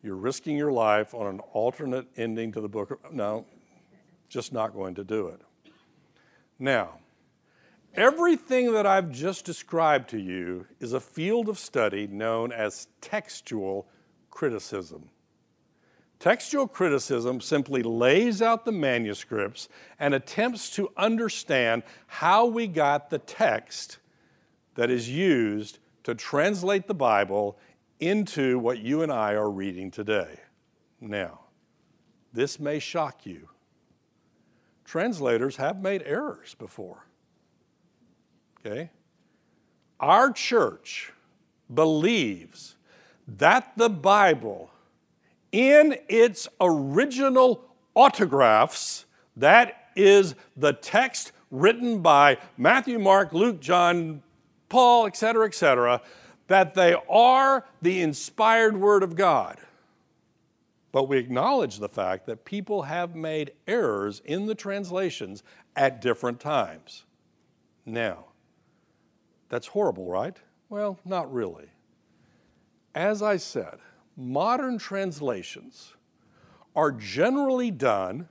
You're 0.04 0.16
risking 0.16 0.58
your 0.58 0.72
life 0.72 1.14
on 1.14 1.28
an 1.28 1.40
alternate 1.54 2.08
ending 2.18 2.52
to 2.54 2.62
the 2.62 2.70
book. 2.70 3.02
No, 3.12 3.46
just 4.32 4.54
not 4.54 4.74
going 4.74 4.96
to 4.96 5.04
do 5.04 5.28
it. 5.28 5.42
Now, 6.58 7.00
everything 7.94 8.72
that 8.72 8.88
I've 8.88 9.12
just 9.12 9.44
described 9.44 10.10
to 10.12 10.18
you 10.18 10.66
is 10.80 10.94
a 10.94 11.02
field 11.02 11.50
of 11.50 11.60
study 11.60 12.08
known 12.08 12.54
as 12.54 12.88
textual 13.02 13.90
criticism. 14.30 15.10
Textual 16.18 16.66
criticism 16.66 17.42
simply 17.42 17.84
lays 17.84 18.42
out 18.42 18.64
the 18.64 18.72
manuscripts 18.72 19.68
and 20.00 20.14
attempts 20.14 20.70
to 20.76 20.90
understand 20.96 21.84
how 22.08 22.46
we 22.46 22.68
got 22.68 23.10
the 23.10 23.20
text 23.20 23.98
that 24.76 24.90
is 24.90 25.10
used 25.10 25.80
to 26.04 26.16
translate 26.16 26.88
the 26.88 26.94
Bible 26.94 27.60
into 28.00 28.60
what 28.60 28.80
you 28.80 29.02
and 29.02 29.12
I 29.12 29.34
are 29.34 29.50
reading 29.50 29.92
today. 29.92 30.40
Now, 31.02 31.42
this 32.32 32.62
may 32.62 32.80
shock 32.80 33.26
you. 33.26 33.51
Translators 34.92 35.56
have 35.56 35.82
made 35.82 36.04
errors 36.06 36.54
before. 36.60 37.06
Okay? 38.60 38.90
Our 40.02 40.34
church 40.34 41.14
believes 41.74 42.76
that 43.26 43.72
the 43.78 43.90
Bible 43.90 44.70
in 45.54 45.96
its 46.10 46.50
original 46.60 47.64
autographs, 47.96 49.06
that 49.38 49.92
is 49.96 50.36
the 50.58 50.74
text 50.74 51.32
written 51.52 52.02
by 52.02 52.38
Matthew, 52.58 53.00
Mark, 53.00 53.32
Luke, 53.32 53.62
John, 53.62 54.22
Paul, 54.68 55.08
etc., 55.08 55.46
etc., 55.46 56.02
that 56.48 56.74
they 56.74 56.98
are 57.10 57.66
the 57.82 58.02
inspired 58.02 58.76
Word 58.76 59.04
of 59.04 59.16
God. 59.16 59.58
But 60.92 61.08
we 61.08 61.18
acknowledge 61.18 61.78
the 61.78 61.90
fact 61.90 62.26
that 62.26 62.44
people 62.44 62.84
have 62.84 63.16
made 63.16 63.54
errors 63.68 64.22
in 64.26 64.46
the 64.46 64.56
translations 64.56 65.44
at 65.76 66.02
different 66.02 66.40
times. 66.40 67.06
Now, 67.86 68.26
that's 69.50 69.68
horrible, 69.68 70.08
right? 70.08 70.38
Well, 70.70 71.00
not 71.06 71.32
really. 71.32 71.70
As 72.94 73.22
I 73.22 73.38
said, 73.38 73.78
modern 74.18 74.78
translations 74.78 75.94
are 76.76 76.92
generally 76.92 77.72
done, 77.72 78.28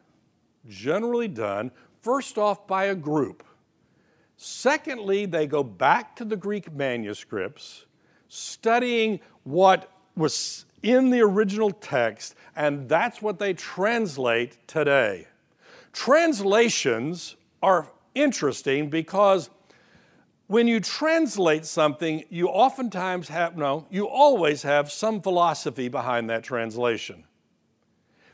generally 0.69 1.29
done, 1.29 1.71
first 2.03 2.39
off 2.39 2.67
by 2.67 2.85
a 2.85 2.95
group. 2.95 3.45
Secondly, 4.37 5.27
they 5.27 5.47
go 5.47 5.63
back 5.63 6.17
to 6.17 6.25
the 6.25 6.37
Greek 6.37 6.73
manuscripts, 6.73 7.85
studying 8.29 9.21
what 9.45 9.93
was 10.17 10.65
in 10.83 11.11
the 11.11 11.21
original 11.21 11.71
text, 11.71 12.35
and 12.57 12.89
that's 12.89 13.21
what 13.21 13.39
they 13.39 13.53
translate 13.53 14.57
today. 14.67 15.27
Translations 15.93 17.37
are 17.63 17.89
interesting 18.15 18.89
because 18.89 19.51
when 20.47 20.67
you 20.67 20.81
translate 20.81 21.65
something, 21.65 22.25
you 22.29 22.49
oftentimes 22.49 23.29
have, 23.29 23.57
no, 23.57 23.87
you 23.91 24.09
always 24.09 24.63
have 24.63 24.91
some 24.91 25.21
philosophy 25.21 25.89
behind 25.89 26.29
that 26.31 26.43
translation. 26.43 27.25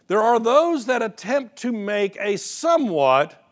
There 0.07 0.23
are 0.23 0.39
those 0.39 0.87
that 0.87 1.03
attempt 1.03 1.57
to 1.57 1.73
make 1.73 2.17
a 2.21 2.37
somewhat 2.37 3.43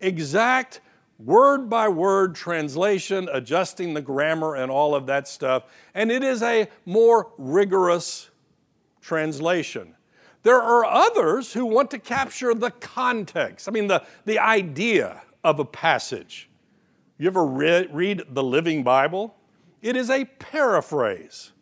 exact 0.00 0.80
word 1.24 1.68
by 1.70 1.88
word 1.88 2.34
translation, 2.34 3.28
adjusting 3.32 3.94
the 3.94 4.00
grammar 4.00 4.56
and 4.56 4.70
all 4.70 4.94
of 4.94 5.06
that 5.06 5.28
stuff, 5.28 5.64
and 5.94 6.10
it 6.10 6.22
is 6.22 6.42
a 6.42 6.68
more 6.84 7.32
rigorous 7.38 8.30
translation. 9.00 9.94
There 10.42 10.60
are 10.60 10.84
others 10.84 11.52
who 11.52 11.66
want 11.66 11.90
to 11.92 11.98
capture 11.98 12.54
the 12.54 12.70
context, 12.70 13.68
I 13.68 13.70
mean, 13.70 13.86
the, 13.86 14.04
the 14.24 14.38
idea 14.38 15.22
of 15.44 15.60
a 15.60 15.64
passage. 15.64 16.48
You 17.18 17.28
ever 17.28 17.44
read, 17.44 17.94
read 17.94 18.22
the 18.30 18.42
Living 18.42 18.82
Bible? 18.82 19.36
It 19.80 19.96
is 19.96 20.10
a 20.10 20.24
paraphrase. 20.24 21.52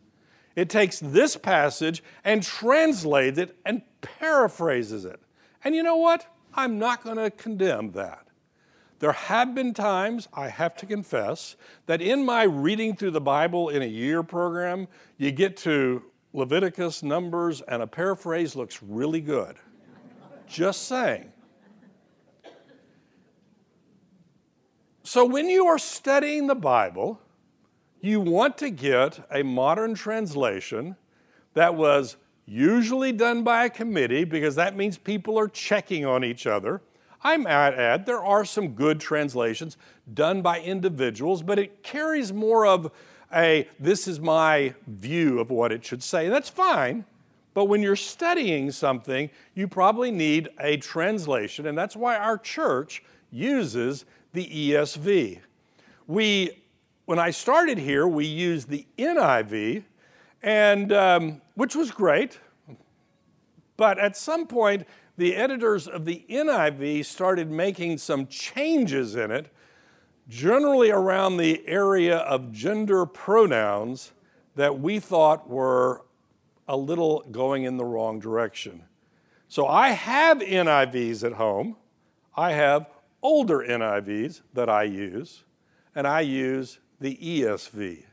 It 0.56 0.68
takes 0.68 1.00
this 1.00 1.36
passage 1.36 2.02
and 2.24 2.42
translates 2.42 3.38
it 3.38 3.56
and 3.64 3.82
paraphrases 4.00 5.04
it. 5.04 5.20
And 5.64 5.74
you 5.74 5.82
know 5.82 5.96
what? 5.96 6.26
I'm 6.54 6.78
not 6.78 7.04
going 7.04 7.16
to 7.16 7.30
condemn 7.30 7.92
that. 7.92 8.26
There 9.00 9.12
have 9.12 9.54
been 9.54 9.72
times, 9.72 10.28
I 10.34 10.48
have 10.48 10.76
to 10.76 10.86
confess, 10.86 11.56
that 11.86 12.02
in 12.02 12.24
my 12.24 12.42
reading 12.42 12.94
through 12.94 13.12
the 13.12 13.20
Bible 13.20 13.70
in 13.70 13.80
a 13.80 13.86
year 13.86 14.22
program, 14.22 14.88
you 15.16 15.32
get 15.32 15.56
to 15.58 16.02
Leviticus, 16.34 17.02
Numbers, 17.02 17.62
and 17.62 17.82
a 17.82 17.86
paraphrase 17.86 18.54
looks 18.54 18.82
really 18.82 19.22
good. 19.22 19.56
Just 20.46 20.86
saying. 20.86 21.32
So, 25.02 25.24
when 25.24 25.48
you 25.48 25.66
are 25.66 25.78
studying 25.78 26.46
the 26.46 26.54
Bible, 26.54 27.18
you 28.02 28.20
want 28.20 28.58
to 28.58 28.68
get 28.68 29.26
a 29.30 29.42
modern 29.42 29.94
translation 29.94 30.94
that 31.54 31.74
was 31.74 32.16
usually 32.44 33.12
done 33.12 33.44
by 33.44 33.64
a 33.64 33.70
committee 33.70 34.24
because 34.24 34.56
that 34.56 34.76
means 34.76 34.98
people 34.98 35.38
are 35.38 35.48
checking 35.48 36.04
on 36.04 36.22
each 36.22 36.46
other. 36.46 36.82
I 37.22 37.36
might 37.36 37.74
add, 37.74 38.06
there 38.06 38.24
are 38.24 38.44
some 38.44 38.68
good 38.68 39.00
translations 39.00 39.76
done 40.12 40.42
by 40.42 40.60
individuals, 40.60 41.42
but 41.42 41.58
it 41.58 41.82
carries 41.82 42.32
more 42.32 42.66
of 42.66 42.90
a 43.32 43.68
this 43.78 44.08
is 44.08 44.18
my 44.18 44.74
view 44.86 45.38
of 45.38 45.50
what 45.50 45.70
it 45.70 45.84
should 45.84 46.02
say. 46.02 46.24
And 46.24 46.34
that's 46.34 46.48
fine, 46.48 47.04
but 47.54 47.66
when 47.66 47.82
you're 47.82 47.96
studying 47.96 48.70
something, 48.70 49.30
you 49.54 49.68
probably 49.68 50.10
need 50.10 50.48
a 50.58 50.76
translation, 50.78 51.66
and 51.66 51.76
that's 51.76 51.94
why 51.94 52.16
our 52.16 52.38
church 52.38 53.02
uses 53.30 54.04
the 54.32 54.46
ESV. 54.46 55.40
We, 56.06 56.62
when 57.04 57.18
I 57.18 57.30
started 57.30 57.78
here, 57.78 58.06
we 58.06 58.26
used 58.26 58.68
the 58.68 58.86
NIV, 58.98 59.84
and 60.42 60.92
um, 60.92 61.42
which 61.54 61.74
was 61.76 61.90
great. 61.90 62.38
But 63.76 63.98
at 63.98 64.16
some 64.16 64.46
point, 64.46 64.86
the 65.20 65.36
editors 65.36 65.86
of 65.86 66.06
the 66.06 66.24
NIV 66.30 67.04
started 67.04 67.50
making 67.50 67.98
some 67.98 68.26
changes 68.26 69.14
in 69.14 69.30
it 69.30 69.52
generally 70.28 70.90
around 70.90 71.36
the 71.36 71.62
area 71.68 72.16
of 72.18 72.50
gender 72.52 73.04
pronouns 73.04 74.12
that 74.54 74.80
we 74.80 74.98
thought 74.98 75.48
were 75.48 76.06
a 76.68 76.76
little 76.76 77.22
going 77.30 77.64
in 77.64 77.76
the 77.76 77.84
wrong 77.84 78.18
direction. 78.18 78.82
So 79.48 79.66
I 79.66 79.90
have 79.90 80.38
NIVs 80.38 81.22
at 81.24 81.32
home. 81.32 81.76
I 82.34 82.52
have 82.52 82.88
older 83.22 83.58
NIVs 83.58 84.40
that 84.54 84.70
I 84.70 84.84
use, 84.84 85.44
and 85.94 86.06
I 86.06 86.20
use 86.20 86.78
the 86.98 87.16
ESV. 87.16 88.04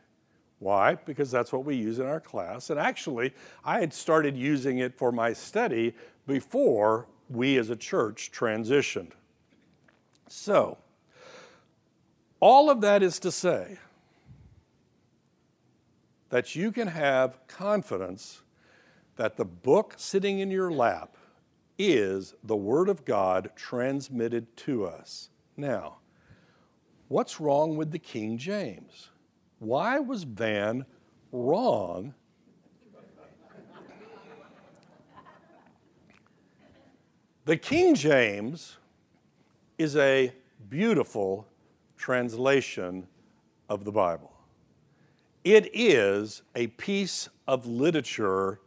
Why? 0.60 0.96
Because 0.96 1.32
that's 1.32 1.54
what 1.54 1.63
we 1.63 1.76
use 1.76 2.00
in 2.00 2.08
our 2.08 2.20
class. 2.20 2.70
And 2.70 2.80
actually, 2.80 3.34
I 3.63 3.80
had 3.80 3.93
started 3.93 4.36
using 4.36 4.80
it 4.80 4.98
for 4.98 5.12
my 5.12 5.32
study 5.32 5.93
before 6.28 7.08
we 7.30 7.58
as 7.58 7.70
a 7.70 7.76
church 7.76 8.32
transitioned. 8.32 9.12
So, 10.28 10.78
all 12.40 12.70
of 12.70 12.82
that 12.82 13.02
is 13.02 13.18
to 13.20 13.32
say 13.32 13.80
that 16.30 16.56
you 16.56 16.72
can 16.72 16.88
have 16.88 17.40
confidence 17.48 18.42
that 19.16 19.38
the 19.38 19.46
book 19.46 19.96
sitting 19.98 20.40
in 20.40 20.52
your 20.52 20.70
lap 20.70 21.16
is 21.80 22.36
the 22.44 22.56
Word 22.56 22.90
of 22.90 23.06
God 23.06 23.52
transmitted 23.56 24.56
to 24.58 24.86
us. 24.86 25.30
Now, 25.56 25.98
what's 27.08 27.40
wrong 27.40 27.78
with 27.78 27.92
the 27.92 28.00
King 28.00 28.38
James? 28.38 29.10
Why 29.60 30.00
was 30.00 30.24
Van 30.24 30.86
wrong? 31.32 32.13
The 37.47 37.55
King 37.55 37.95
James 37.95 38.75
is 39.77 39.95
a 39.95 40.33
beautiful 40.67 41.47
translation 41.95 43.07
of 43.69 43.86
the 43.86 43.91
Bible. 43.91 44.33
It 45.45 45.69
is 45.73 46.41
a 46.55 46.67
piece 46.67 47.29
of 47.47 47.65
literature 47.65 48.60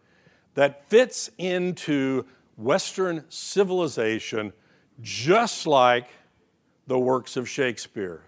that 0.54 0.88
fits 0.88 1.30
into 1.36 2.24
Western 2.56 3.26
civilization 3.28 4.50
just 5.02 5.66
like 5.66 6.08
the 6.86 6.98
works 6.98 7.36
of 7.36 7.46
Shakespeare. 7.46 8.22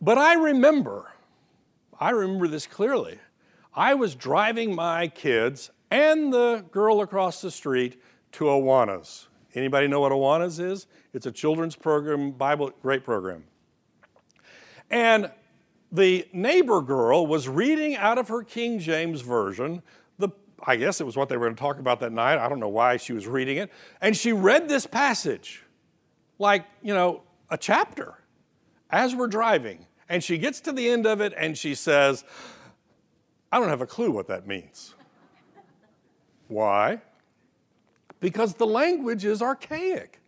But 0.00 0.16
I 0.16 0.32
remember, 0.32 1.12
I 2.00 2.08
remember 2.10 2.48
this 2.48 2.66
clearly. 2.66 3.18
I 3.74 3.92
was 3.92 4.14
driving 4.14 4.74
my 4.74 5.08
kids 5.08 5.70
and 5.90 6.32
the 6.32 6.64
girl 6.70 7.00
across 7.00 7.40
the 7.40 7.50
street 7.50 8.00
to 8.32 8.44
Awanas. 8.44 9.26
Anybody 9.54 9.88
know 9.88 10.00
what 10.00 10.12
Awanas 10.12 10.60
is? 10.60 10.86
It's 11.12 11.26
a 11.26 11.32
children's 11.32 11.74
program, 11.74 12.32
Bible, 12.32 12.70
great 12.82 13.04
program. 13.04 13.44
And 14.90 15.30
the 15.90 16.28
neighbor 16.32 16.82
girl 16.82 17.26
was 17.26 17.48
reading 17.48 17.96
out 17.96 18.18
of 18.18 18.28
her 18.28 18.42
King 18.42 18.78
James 18.78 19.22
Version. 19.22 19.82
The, 20.18 20.28
I 20.64 20.76
guess 20.76 21.00
it 21.00 21.04
was 21.04 21.16
what 21.16 21.28
they 21.28 21.36
were 21.36 21.46
going 21.46 21.56
to 21.56 21.60
talk 21.60 21.78
about 21.78 22.00
that 22.00 22.12
night. 22.12 22.38
I 22.38 22.48
don't 22.48 22.60
know 22.60 22.68
why 22.68 22.98
she 22.98 23.12
was 23.12 23.26
reading 23.26 23.56
it. 23.56 23.70
And 24.00 24.16
she 24.16 24.32
read 24.32 24.68
this 24.68 24.86
passage 24.86 25.64
like, 26.38 26.66
you 26.82 26.94
know, 26.94 27.22
a 27.50 27.56
chapter 27.56 28.14
as 28.90 29.14
we're 29.14 29.28
driving. 29.28 29.86
And 30.08 30.22
she 30.22 30.38
gets 30.38 30.60
to 30.60 30.72
the 30.72 30.88
end 30.88 31.06
of 31.06 31.20
it 31.20 31.32
and 31.36 31.56
she 31.56 31.74
says, 31.74 32.24
I 33.50 33.58
don't 33.58 33.68
have 33.68 33.80
a 33.80 33.86
clue 33.86 34.10
what 34.10 34.28
that 34.28 34.46
means. 34.46 34.94
Why? 36.48 37.00
Because 38.20 38.54
the 38.54 38.66
language 38.66 39.24
is 39.24 39.40
archaic. 39.40 40.20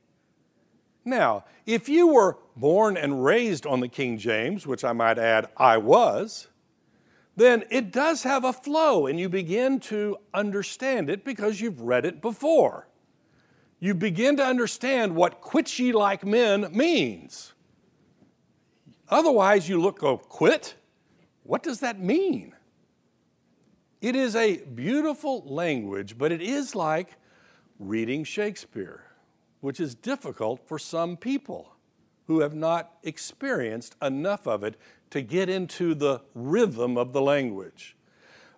Now, 1.05 1.45
if 1.67 1.89
you 1.89 2.09
were 2.09 2.39
born 2.57 2.97
and 2.97 3.25
raised 3.25 3.67
on 3.67 3.81
the 3.81 3.89
King 3.89 4.19
James, 4.19 4.67
which 4.67 4.85
I 4.85 4.93
might 4.93 5.19
add, 5.19 5.49
I 5.57 5.79
was, 5.79 6.49
then 7.37 7.65
it 7.71 7.91
does 7.91 8.23
have 8.23 8.45
a 8.45 8.53
flow 8.53 9.07
and 9.07 9.19
you 9.19 9.29
begin 9.29 9.81
to 9.81 10.19
understand 10.35 11.09
it 11.09 11.25
because 11.25 11.61
you've 11.61 11.81
read 11.81 12.05
it 12.05 12.21
before. 12.21 12.87
You 13.79 13.95
begin 13.95 14.37
to 14.37 14.45
understand 14.45 15.17
what 15.17 15.41
quit 15.41 15.79
ye 15.79 15.93
like 15.93 16.25
men 16.25 16.69
means. 16.71 17.55
Otherwise, 19.09 19.69
you 19.69 19.81
look, 19.81 19.99
go, 20.01 20.19
quit? 20.19 20.75
What 21.43 21.63
does 21.63 21.81
that 21.81 21.99
mean? 21.99 22.55
It 24.01 24.17
is 24.17 24.35
a 24.35 24.57
beautiful 24.59 25.43
language, 25.45 26.17
but 26.17 26.33
it 26.33 26.41
is 26.41 26.75
like 26.75 27.17
reading 27.79 28.25
Shakespeare, 28.25 29.05
which 29.61 29.79
is 29.79 29.95
difficult 29.95 30.67
for 30.67 30.79
some 30.79 31.19
people 31.19 31.77
who 32.27 32.41
have 32.41 32.55
not 32.55 32.93
experienced 33.03 33.97
enough 34.01 34.47
of 34.47 34.65
it 34.65 34.77
to 35.11 35.21
get 35.21 35.51
into 35.51 35.95
the 35.95 36.23
rhythm 36.35 36.97
of 36.97 37.13
the 37.13 37.21
language. 37.21 37.97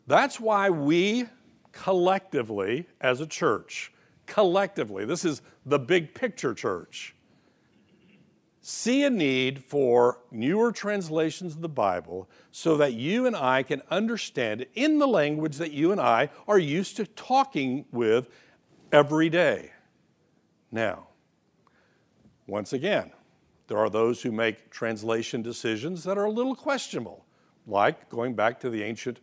That's 0.07 0.39
why 0.39 0.71
we 0.71 1.27
collectively, 1.73 2.87
as 3.01 3.21
a 3.21 3.27
church, 3.27 3.93
collectively, 4.27 5.05
this 5.05 5.25
is 5.25 5.43
the 5.67 5.79
big 5.79 6.15
picture 6.15 6.55
church, 6.55 7.17
see 8.65 9.03
a 9.03 9.11
need 9.11 9.63
for 9.65 10.21
newer 10.31 10.71
translations 10.71 11.57
of 11.57 11.61
the 11.61 11.69
Bible 11.69 12.31
so 12.53 12.77
that 12.77 12.95
you 12.95 13.27
and 13.27 13.35
I 13.35 13.65
can 13.65 13.83
understand 13.91 14.63
it 14.63 14.71
in 14.75 15.01
the 15.01 15.09
language 15.09 15.57
that 15.57 15.73
you 15.73 15.91
and 15.91 16.01
I 16.01 16.31
are 16.47 16.61
used 16.61 16.97
to 16.97 17.07
talking 17.07 17.85
with 17.91 18.31
every 18.93 19.29
day. 19.29 19.73
Now, 20.71 21.09
once 22.47 22.73
again, 22.73 23.11
there 23.67 23.79
are 23.79 23.91
those 23.91 24.23
who 24.23 24.31
make 24.31 24.71
translation 24.71 25.43
decisions 25.43 26.05
that 26.05 26.17
are 26.17 26.25
a 26.25 26.31
little 26.31 26.55
questionable, 26.55 27.25
like 27.67 28.09
going 28.09 28.35
back 28.35 28.61
to 28.61 28.71
the 28.71 28.85
ancient 28.85 29.19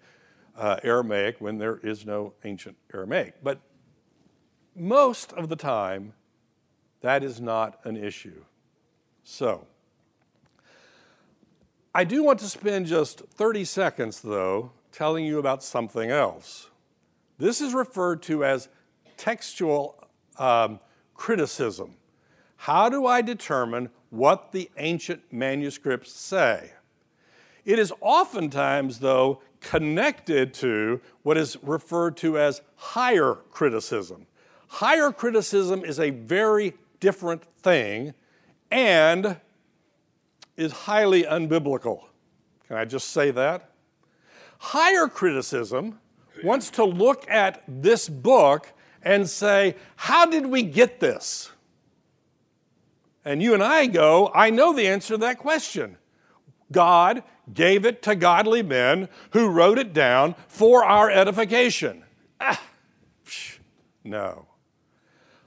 uh, 0.57 0.77
Aramaic 0.83 1.39
when 1.39 1.57
there 1.57 1.77
is 1.77 2.05
no 2.05 2.33
ancient 2.43 2.75
Aramaic. 2.93 3.35
But 3.41 3.61
most 4.75 5.31
of 5.33 5.47
the 5.47 5.55
time, 5.55 6.13
that 6.99 7.23
is 7.23 7.39
not 7.39 7.79
an 7.85 7.95
issue. 7.95 8.43
So, 9.31 9.67
I 11.93 12.03
do 12.03 12.23
want 12.23 12.39
to 12.39 12.49
spend 12.49 12.87
just 12.87 13.19
30 13.19 13.63
seconds, 13.63 14.21
though, 14.21 14.71
telling 14.91 15.23
you 15.23 15.37
about 15.37 15.63
something 15.63 16.09
else. 16.09 16.71
This 17.37 17.61
is 17.61 17.75
referred 17.75 18.23
to 18.23 18.43
as 18.43 18.69
textual 19.17 20.03
um, 20.39 20.79
criticism. 21.13 21.93
How 22.57 22.89
do 22.89 23.05
I 23.05 23.21
determine 23.21 23.91
what 24.09 24.51
the 24.51 24.71
ancient 24.77 25.21
manuscripts 25.31 26.11
say? 26.11 26.71
It 27.65 27.77
is 27.77 27.93
oftentimes, 28.01 28.97
though, 28.97 29.41
connected 29.61 30.55
to 30.55 31.01
what 31.21 31.37
is 31.37 31.55
referred 31.61 32.17
to 32.17 32.39
as 32.39 32.63
higher 32.75 33.35
criticism. 33.51 34.25
Higher 34.69 35.11
criticism 35.11 35.85
is 35.85 35.99
a 35.99 36.09
very 36.09 36.73
different 36.99 37.43
thing 37.61 38.15
and 38.71 39.37
is 40.57 40.71
highly 40.71 41.23
unbiblical. 41.23 42.03
Can 42.67 42.77
I 42.77 42.85
just 42.85 43.09
say 43.09 43.31
that? 43.31 43.71
Higher 44.59 45.07
criticism 45.07 45.99
wants 46.43 46.69
to 46.71 46.83
look 46.83 47.29
at 47.29 47.63
this 47.67 48.09
book 48.09 48.71
and 49.01 49.29
say, 49.29 49.75
How 49.95 50.25
did 50.25 50.45
we 50.45 50.63
get 50.63 50.99
this? 50.99 51.51
And 53.25 53.41
you 53.41 53.53
and 53.53 53.63
I 53.63 53.87
go, 53.87 54.31
I 54.33 54.49
know 54.49 54.73
the 54.73 54.87
answer 54.87 55.13
to 55.13 55.17
that 55.19 55.37
question. 55.39 55.97
God 56.71 57.23
gave 57.53 57.85
it 57.85 58.01
to 58.03 58.15
godly 58.15 58.63
men 58.63 59.09
who 59.31 59.49
wrote 59.49 59.79
it 59.79 59.93
down 59.93 60.35
for 60.47 60.85
our 60.85 61.09
edification. 61.09 62.03
Ah, 62.39 62.61
no. 64.03 64.47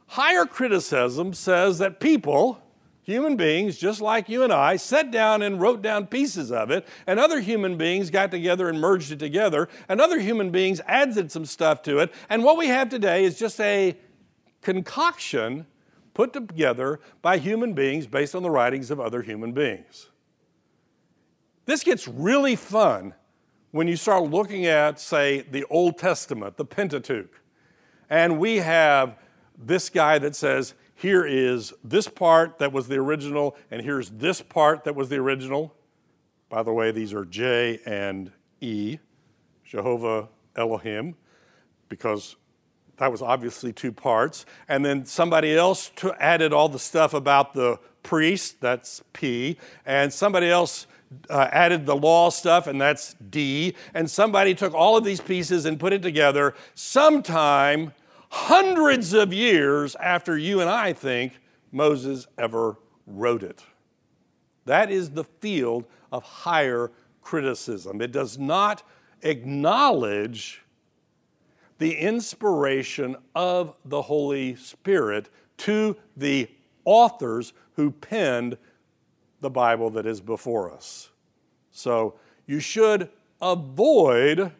Higher 0.08 0.44
criticism 0.44 1.32
says 1.32 1.78
that 1.78 2.00
people, 2.00 2.60
human 3.02 3.36
beings 3.36 3.76
just 3.76 4.00
like 4.00 4.28
you 4.28 4.42
and 4.42 4.52
I, 4.52 4.76
sat 4.76 5.10
down 5.10 5.42
and 5.42 5.60
wrote 5.60 5.82
down 5.82 6.06
pieces 6.06 6.52
of 6.52 6.70
it, 6.70 6.86
and 7.06 7.18
other 7.18 7.40
human 7.40 7.76
beings 7.76 8.10
got 8.10 8.30
together 8.30 8.68
and 8.68 8.80
merged 8.80 9.12
it 9.12 9.18
together, 9.18 9.68
and 9.88 10.00
other 10.00 10.20
human 10.20 10.50
beings 10.50 10.80
added 10.86 11.30
some 11.32 11.44
stuff 11.44 11.82
to 11.82 11.98
it, 11.98 12.12
and 12.28 12.44
what 12.44 12.56
we 12.56 12.68
have 12.68 12.88
today 12.88 13.24
is 13.24 13.38
just 13.38 13.60
a 13.60 13.96
concoction 14.62 15.66
put 16.14 16.32
together 16.32 17.00
by 17.22 17.38
human 17.38 17.72
beings 17.72 18.06
based 18.06 18.34
on 18.34 18.42
the 18.42 18.50
writings 18.50 18.90
of 18.90 19.00
other 19.00 19.22
human 19.22 19.52
beings. 19.52 20.10
This 21.64 21.82
gets 21.82 22.06
really 22.06 22.54
fun 22.56 23.14
when 23.70 23.88
you 23.88 23.96
start 23.96 24.24
looking 24.24 24.66
at, 24.66 25.00
say, 25.00 25.40
the 25.40 25.64
Old 25.70 25.96
Testament, 25.96 26.56
the 26.56 26.64
Pentateuch, 26.64 27.40
and 28.10 28.38
we 28.38 28.58
have 28.58 29.16
this 29.56 29.88
guy 29.88 30.18
that 30.18 30.36
says, 30.36 30.74
here 31.02 31.26
is 31.26 31.74
this 31.82 32.06
part 32.06 32.60
that 32.60 32.72
was 32.72 32.86
the 32.86 32.94
original, 32.94 33.56
and 33.72 33.82
here's 33.82 34.08
this 34.08 34.40
part 34.40 34.84
that 34.84 34.94
was 34.94 35.08
the 35.08 35.16
original. 35.16 35.74
By 36.48 36.62
the 36.62 36.72
way, 36.72 36.92
these 36.92 37.12
are 37.12 37.24
J 37.24 37.80
and 37.84 38.30
E, 38.60 38.98
Jehovah 39.64 40.28
Elohim, 40.54 41.16
because 41.88 42.36
That 43.02 43.10
was 43.10 43.22
obviously 43.22 43.72
two 43.72 43.90
parts. 43.90 44.46
And 44.68 44.84
then 44.84 45.06
somebody 45.06 45.56
else 45.56 45.90
added 46.20 46.52
all 46.52 46.68
the 46.68 46.78
stuff 46.78 47.14
about 47.14 47.52
the 47.54 47.80
priest, 48.04 48.60
that's 48.60 49.02
P. 49.12 49.56
And 49.84 50.12
somebody 50.12 50.48
else 50.48 50.86
uh, 51.28 51.48
added 51.50 51.86
the 51.86 51.96
law 51.96 52.30
stuff, 52.30 52.66
and 52.66 52.80
that's 52.80 53.14
D. 53.14 53.74
And 53.94 54.10
somebody 54.10 54.54
took 54.54 54.74
all 54.74 54.96
of 54.96 55.04
these 55.04 55.20
pieces 55.20 55.64
and 55.64 55.80
put 55.80 55.92
it 55.92 56.02
together 56.02 56.54
sometime 56.74 57.92
hundreds 58.32 59.12
of 59.12 59.30
years 59.30 59.94
after 59.96 60.38
you 60.38 60.62
and 60.62 60.70
I 60.70 60.94
think 60.94 61.34
Moses 61.70 62.26
ever 62.38 62.78
wrote 63.06 63.42
it. 63.42 63.62
That 64.64 64.90
is 64.90 65.10
the 65.10 65.24
field 65.24 65.84
of 66.10 66.22
higher 66.22 66.90
criticism. 67.20 68.00
It 68.00 68.10
does 68.10 68.38
not 68.38 68.82
acknowledge 69.20 70.62
the 71.76 71.94
inspiration 71.94 73.16
of 73.34 73.74
the 73.84 74.00
Holy 74.00 74.56
Spirit 74.56 75.28
to 75.58 75.94
the 76.16 76.48
authors 76.86 77.52
who 77.74 77.90
penned 77.90 78.56
the 79.42 79.50
Bible 79.50 79.90
that 79.90 80.06
is 80.06 80.22
before 80.22 80.72
us. 80.72 81.10
So 81.70 82.14
you 82.46 82.60
should 82.60 83.10
avoid 83.42 84.52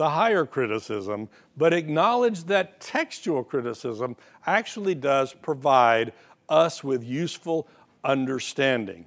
the 0.00 0.08
higher 0.08 0.46
criticism, 0.46 1.28
but 1.58 1.74
acknowledge 1.74 2.44
that 2.44 2.80
textual 2.80 3.44
criticism 3.44 4.16
actually 4.46 4.94
does 4.94 5.34
provide 5.34 6.14
us 6.48 6.82
with 6.82 7.04
useful 7.04 7.68
understanding. 8.02 9.04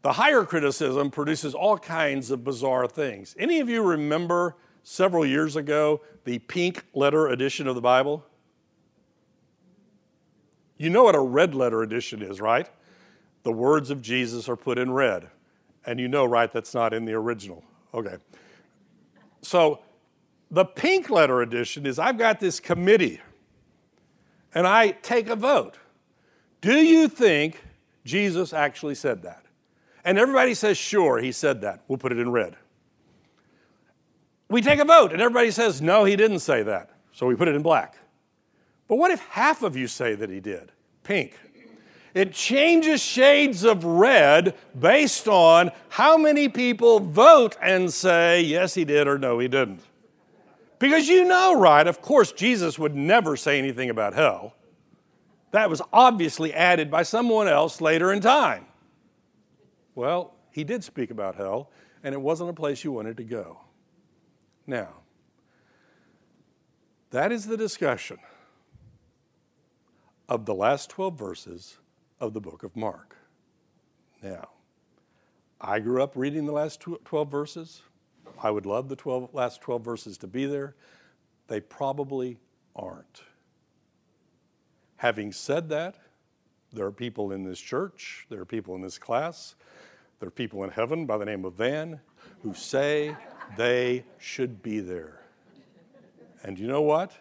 The 0.00 0.12
higher 0.12 0.44
criticism 0.44 1.10
produces 1.10 1.54
all 1.54 1.76
kinds 1.76 2.30
of 2.30 2.42
bizarre 2.44 2.86
things. 2.86 3.36
Any 3.38 3.60
of 3.60 3.68
you 3.68 3.82
remember 3.82 4.56
several 4.84 5.26
years 5.26 5.54
ago 5.54 6.00
the 6.24 6.38
pink 6.38 6.82
letter 6.94 7.28
edition 7.28 7.66
of 7.66 7.74
the 7.74 7.82
Bible? 7.82 8.24
You 10.78 10.88
know 10.88 11.04
what 11.04 11.14
a 11.14 11.20
red 11.20 11.54
letter 11.54 11.82
edition 11.82 12.22
is, 12.22 12.40
right? 12.40 12.70
The 13.42 13.52
words 13.52 13.90
of 13.90 14.00
Jesus 14.00 14.48
are 14.48 14.56
put 14.56 14.78
in 14.78 14.92
red. 14.92 15.28
And 15.84 16.00
you 16.00 16.08
know, 16.08 16.24
right, 16.24 16.50
that's 16.50 16.72
not 16.72 16.94
in 16.94 17.04
the 17.04 17.12
original. 17.12 17.62
Okay. 17.92 18.16
So 19.42 19.80
the 20.50 20.64
pink 20.64 21.10
letter 21.10 21.42
edition 21.42 21.86
is 21.86 21.98
I've 21.98 22.18
got 22.18 22.40
this 22.40 22.60
committee 22.60 23.20
and 24.54 24.66
I 24.66 24.90
take 24.90 25.28
a 25.28 25.36
vote. 25.36 25.78
Do 26.60 26.74
you 26.74 27.08
think 27.08 27.62
Jesus 28.04 28.52
actually 28.52 28.94
said 28.94 29.22
that? 29.22 29.44
And 30.04 30.18
everybody 30.18 30.54
says, 30.54 30.76
sure, 30.76 31.18
he 31.18 31.32
said 31.32 31.60
that. 31.60 31.82
We'll 31.86 31.98
put 31.98 32.12
it 32.12 32.18
in 32.18 32.30
red. 32.32 32.56
We 34.48 34.62
take 34.62 34.80
a 34.80 34.84
vote, 34.84 35.12
and 35.12 35.22
everybody 35.22 35.50
says, 35.52 35.80
no, 35.80 36.04
he 36.04 36.16
didn't 36.16 36.40
say 36.40 36.62
that. 36.64 36.90
So 37.12 37.26
we 37.26 37.36
put 37.36 37.46
it 37.48 37.54
in 37.54 37.62
black. 37.62 37.96
But 38.88 38.96
what 38.96 39.12
if 39.12 39.20
half 39.28 39.62
of 39.62 39.76
you 39.76 39.86
say 39.86 40.14
that 40.14 40.28
he 40.28 40.40
did? 40.40 40.72
Pink. 41.04 41.38
It 42.14 42.32
changes 42.32 43.00
shades 43.00 43.62
of 43.62 43.84
red 43.84 44.56
based 44.78 45.28
on 45.28 45.70
how 45.90 46.16
many 46.16 46.48
people 46.48 46.98
vote 46.98 47.56
and 47.62 47.92
say, 47.92 48.40
yes, 48.40 48.74
he 48.74 48.84
did, 48.84 49.06
or 49.06 49.16
no, 49.18 49.38
he 49.38 49.46
didn't. 49.46 49.82
Because 50.80 51.08
you 51.08 51.26
know, 51.26 51.60
right, 51.60 51.86
of 51.86 52.00
course, 52.00 52.32
Jesus 52.32 52.78
would 52.78 52.96
never 52.96 53.36
say 53.36 53.58
anything 53.58 53.90
about 53.90 54.14
hell. 54.14 54.54
That 55.50 55.68
was 55.68 55.82
obviously 55.92 56.54
added 56.54 56.90
by 56.90 57.02
someone 57.02 57.48
else 57.48 57.82
later 57.82 58.12
in 58.12 58.20
time. 58.20 58.64
Well, 59.94 60.34
he 60.50 60.64
did 60.64 60.82
speak 60.82 61.10
about 61.10 61.36
hell, 61.36 61.70
and 62.02 62.14
it 62.14 62.20
wasn't 62.20 62.48
a 62.48 62.54
place 62.54 62.82
you 62.82 62.92
wanted 62.92 63.18
to 63.18 63.24
go. 63.24 63.60
Now, 64.66 64.88
that 67.10 67.30
is 67.30 67.44
the 67.44 67.58
discussion 67.58 68.18
of 70.30 70.46
the 70.46 70.54
last 70.54 70.88
12 70.88 71.18
verses 71.18 71.76
of 72.20 72.32
the 72.32 72.40
book 72.40 72.62
of 72.62 72.74
Mark. 72.74 73.16
Now, 74.22 74.48
I 75.60 75.78
grew 75.80 76.02
up 76.02 76.12
reading 76.14 76.46
the 76.46 76.52
last 76.52 76.80
12 76.80 77.30
verses. 77.30 77.82
I 78.42 78.50
would 78.50 78.66
love 78.66 78.88
the 78.88 78.96
12, 78.96 79.34
last 79.34 79.60
12 79.60 79.84
verses 79.84 80.18
to 80.18 80.26
be 80.26 80.46
there. 80.46 80.74
They 81.48 81.60
probably 81.60 82.38
aren't. 82.74 83.22
Having 84.96 85.32
said 85.32 85.68
that, 85.70 85.96
there 86.72 86.86
are 86.86 86.92
people 86.92 87.32
in 87.32 87.42
this 87.42 87.60
church, 87.60 88.26
there 88.30 88.40
are 88.40 88.44
people 88.44 88.74
in 88.74 88.80
this 88.80 88.98
class, 88.98 89.56
there 90.20 90.28
are 90.28 90.32
people 90.32 90.62
in 90.64 90.70
heaven 90.70 91.06
by 91.06 91.18
the 91.18 91.24
name 91.24 91.44
of 91.44 91.54
Van 91.54 92.00
who 92.42 92.54
say 92.54 93.16
they 93.56 94.04
should 94.18 94.62
be 94.62 94.80
there. 94.80 95.20
And 96.42 96.58
you 96.58 96.66
know 96.66 96.82
what? 96.82 97.12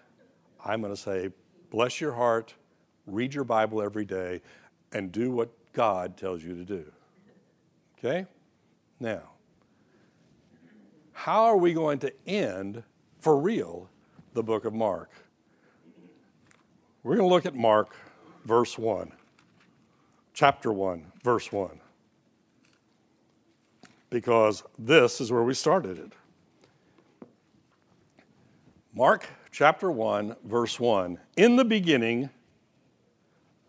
I'm 0.63 0.82
going 0.82 0.93
to 0.93 0.99
say, 0.99 1.30
bless 1.72 1.99
your 1.99 2.13
heart, 2.13 2.53
read 3.07 3.34
your 3.34 3.43
Bible 3.43 3.82
every 3.82 4.05
day, 4.05 4.41
and 4.91 5.11
do 5.11 5.32
what 5.32 5.49
God 5.74 6.17
tells 6.17 6.43
you 6.43 6.55
to 6.55 6.63
do. 6.63 6.91
Okay? 7.97 8.26
Now, 8.99 9.22
how 11.20 11.43
are 11.43 11.57
we 11.57 11.74
going 11.74 11.99
to 11.99 12.13
end 12.26 12.82
for 13.20 13.38
real 13.38 13.89
the 14.36 14.41
book 14.41 14.63
of 14.63 14.74
Mark? 14.74 15.11
We're 17.03 17.17
going 17.17 17.28
to 17.28 17.34
look 17.36 17.45
at 17.45 17.53
Mark, 17.53 17.93
verse 18.45 18.78
1, 18.78 19.11
chapter 20.34 20.72
1, 20.72 21.11
verse 21.22 21.51
1, 21.51 21.82
because 24.09 24.63
this 24.78 25.20
is 25.20 25.30
where 25.30 25.43
we 25.43 25.53
started 25.53 25.99
it. 25.99 26.13
Mark 28.93 29.28
chapter 29.51 29.91
1, 29.91 30.38
verse 30.45 30.80
1. 30.80 31.20
In 31.36 31.57
the 31.57 31.65
beginning 31.65 32.30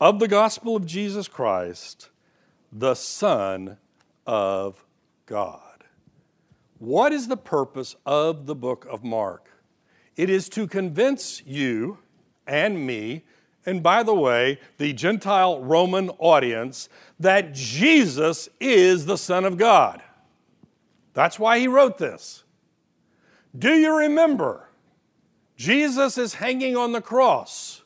of 0.00 0.20
the 0.20 0.28
gospel 0.28 0.76
of 0.76 0.86
Jesus 0.86 1.26
Christ, 1.26 2.10
the 2.70 2.94
Son 2.94 3.76
of 4.24 4.84
God. 5.26 5.69
What 6.80 7.12
is 7.12 7.28
the 7.28 7.36
purpose 7.36 7.94
of 8.06 8.46
the 8.46 8.54
book 8.54 8.86
of 8.88 9.04
Mark? 9.04 9.50
It 10.16 10.30
is 10.30 10.48
to 10.50 10.66
convince 10.66 11.42
you 11.44 11.98
and 12.46 12.86
me, 12.86 13.24
and 13.66 13.82
by 13.82 14.02
the 14.02 14.14
way, 14.14 14.58
the 14.78 14.94
Gentile 14.94 15.60
Roman 15.60 16.08
audience, 16.18 16.88
that 17.18 17.52
Jesus 17.52 18.48
is 18.60 19.04
the 19.04 19.18
Son 19.18 19.44
of 19.44 19.58
God. 19.58 20.02
That's 21.12 21.38
why 21.38 21.58
he 21.58 21.68
wrote 21.68 21.98
this. 21.98 22.44
Do 23.56 23.74
you 23.74 23.98
remember? 23.98 24.66
Jesus 25.56 26.16
is 26.16 26.32
hanging 26.32 26.78
on 26.78 26.92
the 26.92 27.02
cross. 27.02 27.82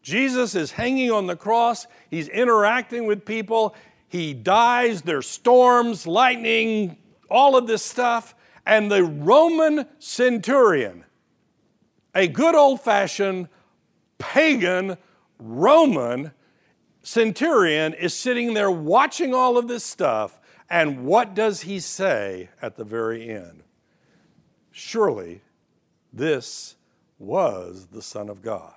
Jesus 0.00 0.54
is 0.54 0.70
hanging 0.70 1.10
on 1.10 1.26
the 1.26 1.36
cross. 1.36 1.86
He's 2.08 2.28
interacting 2.28 3.04
with 3.04 3.26
people. 3.26 3.74
He 4.08 4.32
dies. 4.32 5.02
There's 5.02 5.28
storms, 5.28 6.06
lightning, 6.06 6.96
all 7.30 7.56
of 7.56 7.66
this 7.66 7.82
stuff. 7.82 8.34
And 8.64 8.90
the 8.90 9.04
Roman 9.04 9.86
centurion, 9.98 11.04
a 12.14 12.26
good 12.26 12.54
old 12.54 12.80
fashioned 12.80 13.48
pagan 14.18 14.96
Roman 15.38 16.32
centurion, 17.02 17.94
is 17.94 18.12
sitting 18.12 18.54
there 18.54 18.70
watching 18.70 19.34
all 19.34 19.56
of 19.56 19.68
this 19.68 19.84
stuff. 19.84 20.40
And 20.68 21.04
what 21.04 21.34
does 21.34 21.62
he 21.62 21.78
say 21.78 22.48
at 22.60 22.76
the 22.76 22.84
very 22.84 23.28
end? 23.28 23.62
Surely 24.72 25.42
this 26.12 26.74
was 27.18 27.86
the 27.92 28.02
Son 28.02 28.28
of 28.28 28.42
God. 28.42 28.74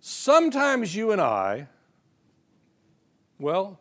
Sometimes 0.00 0.94
you 0.94 1.12
and 1.12 1.20
I, 1.20 1.68
well, 3.38 3.80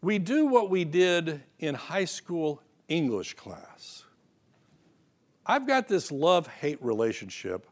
we 0.00 0.18
do 0.18 0.46
what 0.46 0.70
we 0.70 0.84
did 0.84 1.42
in 1.58 1.74
high 1.74 2.04
school 2.04 2.62
English 2.88 3.34
class. 3.34 4.04
I've 5.44 5.66
got 5.66 5.88
this 5.88 6.12
love 6.12 6.46
hate 6.46 6.82
relationship 6.82 7.66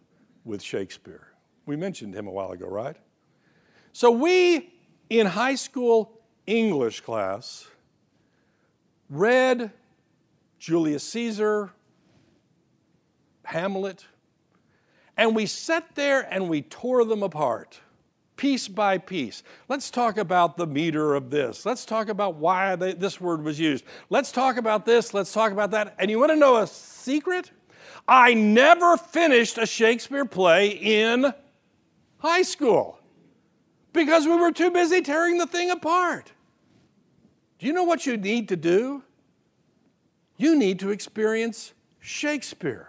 with 0.44 0.62
Shakespeare. 0.62 1.28
We 1.66 1.76
mentioned 1.76 2.14
him 2.14 2.26
a 2.26 2.30
while 2.30 2.52
ago, 2.52 2.66
right? 2.68 2.96
So 3.92 4.10
we, 4.10 4.72
in 5.10 5.26
high 5.26 5.54
school 5.54 6.20
English 6.46 7.00
class, 7.00 7.66
read 9.10 9.70
Julius 10.58 11.04
Caesar, 11.10 11.70
Hamlet, 13.44 14.04
and 15.16 15.34
we 15.34 15.46
sat 15.46 15.94
there 15.94 16.22
and 16.32 16.48
we 16.48 16.62
tore 16.62 17.04
them 17.04 17.22
apart 17.22 17.80
piece 18.36 18.68
by 18.68 18.98
piece. 18.98 19.42
Let's 19.68 19.90
talk 19.90 20.18
about 20.18 20.56
the 20.56 20.66
meter 20.66 21.14
of 21.14 21.30
this. 21.30 21.66
Let's 21.66 21.84
talk 21.84 22.08
about 22.08 22.36
why 22.36 22.76
they, 22.76 22.92
this 22.92 23.20
word 23.20 23.42
was 23.42 23.58
used. 23.58 23.84
Let's 24.10 24.30
talk 24.32 24.56
about 24.56 24.84
this. 24.84 25.14
Let's 25.14 25.32
talk 25.32 25.52
about 25.52 25.70
that. 25.72 25.94
And 25.98 26.10
you 26.10 26.18
want 26.18 26.32
to 26.32 26.36
know 26.36 26.58
a 26.58 26.66
secret? 26.66 27.50
I 28.06 28.34
never 28.34 28.96
finished 28.96 29.58
a 29.58 29.66
Shakespeare 29.66 30.24
play 30.24 30.68
in 30.68 31.32
high 32.18 32.42
school 32.42 32.98
because 33.92 34.26
we 34.26 34.36
were 34.36 34.52
too 34.52 34.70
busy 34.70 35.00
tearing 35.00 35.38
the 35.38 35.46
thing 35.46 35.70
apart. 35.70 36.32
Do 37.58 37.66
you 37.66 37.72
know 37.72 37.84
what 37.84 38.06
you 38.06 38.16
need 38.16 38.48
to 38.50 38.56
do? 38.56 39.02
You 40.36 40.56
need 40.56 40.78
to 40.80 40.90
experience 40.90 41.72
Shakespeare. 41.98 42.88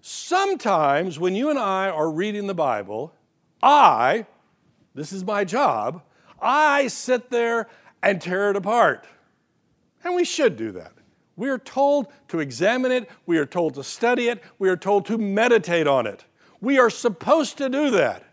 Sometimes 0.00 1.18
when 1.18 1.34
you 1.34 1.50
and 1.50 1.58
I 1.58 1.90
are 1.90 2.10
reading 2.10 2.46
the 2.46 2.54
Bible, 2.54 3.12
I, 3.62 4.26
this 4.94 5.12
is 5.12 5.24
my 5.24 5.44
job, 5.44 6.02
I 6.40 6.88
sit 6.88 7.30
there 7.30 7.68
and 8.02 8.20
tear 8.20 8.50
it 8.50 8.56
apart. 8.56 9.04
And 10.04 10.14
we 10.14 10.24
should 10.24 10.56
do 10.56 10.72
that. 10.72 10.92
We 11.36 11.48
are 11.50 11.58
told 11.58 12.08
to 12.28 12.40
examine 12.40 12.90
it, 12.90 13.08
we 13.26 13.38
are 13.38 13.46
told 13.46 13.74
to 13.74 13.84
study 13.84 14.28
it, 14.28 14.42
we 14.58 14.68
are 14.68 14.76
told 14.76 15.06
to 15.06 15.18
meditate 15.18 15.86
on 15.86 16.06
it. 16.06 16.24
We 16.60 16.78
are 16.78 16.90
supposed 16.90 17.58
to 17.58 17.68
do 17.68 17.90
that. 17.90 18.24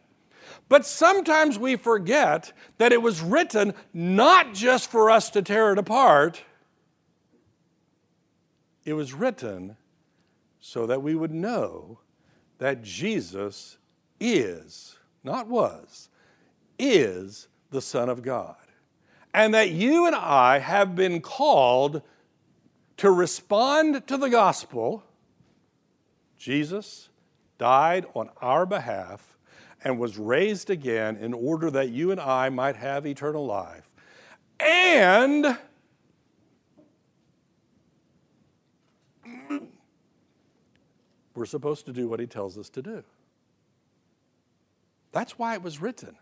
But 0.68 0.86
sometimes 0.86 1.60
we 1.60 1.76
forget 1.76 2.52
that 2.80 2.92
it 2.92 3.02
was 3.02 3.22
written 3.22 3.76
not 3.94 4.54
just 4.54 4.90
for 4.90 5.12
us 5.12 5.30
to 5.32 5.42
tear 5.42 5.72
it 5.72 5.78
apart, 5.78 6.42
it 8.84 8.94
was 8.94 9.14
written 9.14 9.78
so 10.60 10.88
that 10.88 11.02
we 11.04 11.14
would 11.14 11.32
know 11.32 12.00
that 12.58 12.82
Jesus 12.82 13.78
is, 14.20 14.95
not 15.26 15.48
was, 15.48 16.10
is 16.80 17.48
the 17.72 17.82
Son 17.82 18.10
of 18.10 18.22
God. 18.22 18.56
And 19.34 19.54
that 19.54 19.72
you 19.72 20.06
and 20.06 20.16
I 20.16 20.60
have 20.60 20.96
been 20.96 21.20
called 21.20 22.02
to 22.98 23.12
respond 23.12 24.08
to 24.08 24.18
the 24.18 24.30
gospel. 24.30 25.04
Jesus 26.38 27.10
died 27.58 28.06
on 28.14 28.30
our 28.42 28.66
behalf 28.66 29.38
and 29.84 30.00
was 30.00 30.18
raised 30.18 30.70
again 30.70 31.18
in 31.18 31.34
order 31.34 31.70
that 31.72 31.90
you 31.90 32.12
and 32.12 32.20
I 32.20 32.50
might 32.50 32.76
have 32.76 33.06
eternal 33.06 33.46
life. 33.46 33.90
And 34.60 35.58
we're 41.36 41.46
supposed 41.46 41.86
to 41.88 41.94
do 41.94 42.08
what 42.08 42.20
he 42.20 42.26
tells 42.26 42.58
us 42.58 42.70
to 42.70 42.82
do. 42.82 43.04
That's 45.16 45.40
why 45.40 45.54
it 45.54 45.64
was 45.64 45.82
written. 45.82 46.18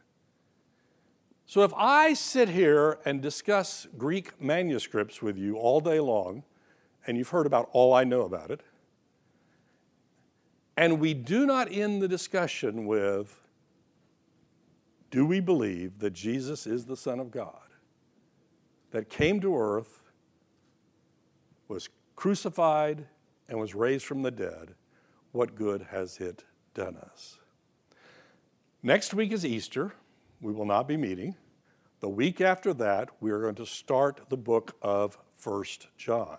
So 1.47 1.63
if 1.63 1.73
I 1.75 2.13
sit 2.13 2.47
here 2.47 2.99
and 3.05 3.23
discuss 3.23 3.87
Greek 3.97 4.39
manuscripts 4.39 5.19
with 5.19 5.35
you 5.35 5.55
all 5.55 5.79
day 5.79 5.99
long, 5.99 6.43
and 7.07 7.17
you've 7.17 7.29
heard 7.29 7.47
about 7.47 7.69
all 7.71 7.95
I 7.95 8.03
know 8.03 8.21
about 8.21 8.51
it, 8.51 8.61
and 10.77 10.99
we 10.99 11.15
do 11.15 11.47
not 11.47 11.71
end 11.71 12.03
the 12.03 12.07
discussion 12.07 12.85
with, 12.85 13.41
do 15.09 15.25
we 15.25 15.39
believe 15.39 15.97
that 15.97 16.13
Jesus 16.13 16.67
is 16.67 16.85
the 16.85 16.95
Son 16.95 17.19
of 17.19 17.31
God, 17.31 17.65
that 18.91 19.09
came 19.09 19.41
to 19.41 19.57
earth, 19.57 20.03
was 21.67 21.89
crucified, 22.15 23.07
and 23.49 23.59
was 23.59 23.73
raised 23.73 24.05
from 24.05 24.21
the 24.21 24.29
dead? 24.29 24.75
What 25.31 25.55
good 25.55 25.87
has 25.89 26.19
it 26.19 26.43
done 26.75 26.95
us? 26.97 27.39
Next 28.85 29.13
week 29.13 29.31
is 29.31 29.45
Easter. 29.45 29.93
We 30.41 30.51
will 30.51 30.65
not 30.65 30.89
be 30.89 30.97
meeting. 30.97 31.35
The 32.01 32.09
week 32.09 32.41
after 32.41 32.73
that, 32.73 33.09
we 33.21 33.31
are 33.31 33.39
going 33.39 33.55
to 33.55 33.65
start 33.65 34.19
the 34.27 34.35
book 34.35 34.75
of 34.81 35.17
First 35.37 35.87
John. 35.97 36.37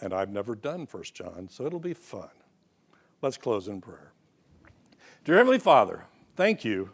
And 0.00 0.14
I've 0.14 0.30
never 0.30 0.54
done 0.54 0.86
First 0.86 1.14
John, 1.14 1.46
so 1.50 1.66
it'll 1.66 1.78
be 1.78 1.92
fun. 1.92 2.30
Let's 3.20 3.36
close 3.36 3.68
in 3.68 3.82
prayer. 3.82 4.12
Dear 5.26 5.36
Heavenly 5.36 5.58
Father, 5.58 6.06
thank 6.36 6.64
you 6.64 6.88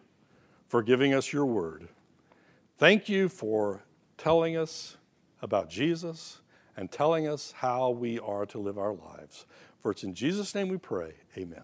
for 0.66 0.82
giving 0.82 1.14
us 1.14 1.32
your 1.32 1.46
word. 1.46 1.86
Thank 2.76 3.08
you 3.08 3.28
for 3.28 3.84
telling 4.18 4.56
us 4.56 4.96
about 5.40 5.70
Jesus 5.70 6.40
and 6.76 6.90
telling 6.90 7.28
us 7.28 7.52
how 7.58 7.90
we 7.90 8.18
are 8.18 8.44
to 8.46 8.58
live 8.58 8.78
our 8.78 8.92
lives. 8.92 9.46
For 9.80 9.92
it's 9.92 10.02
in 10.02 10.14
Jesus' 10.14 10.52
name 10.52 10.68
we 10.68 10.78
pray. 10.78 11.12
Amen. 11.38 11.62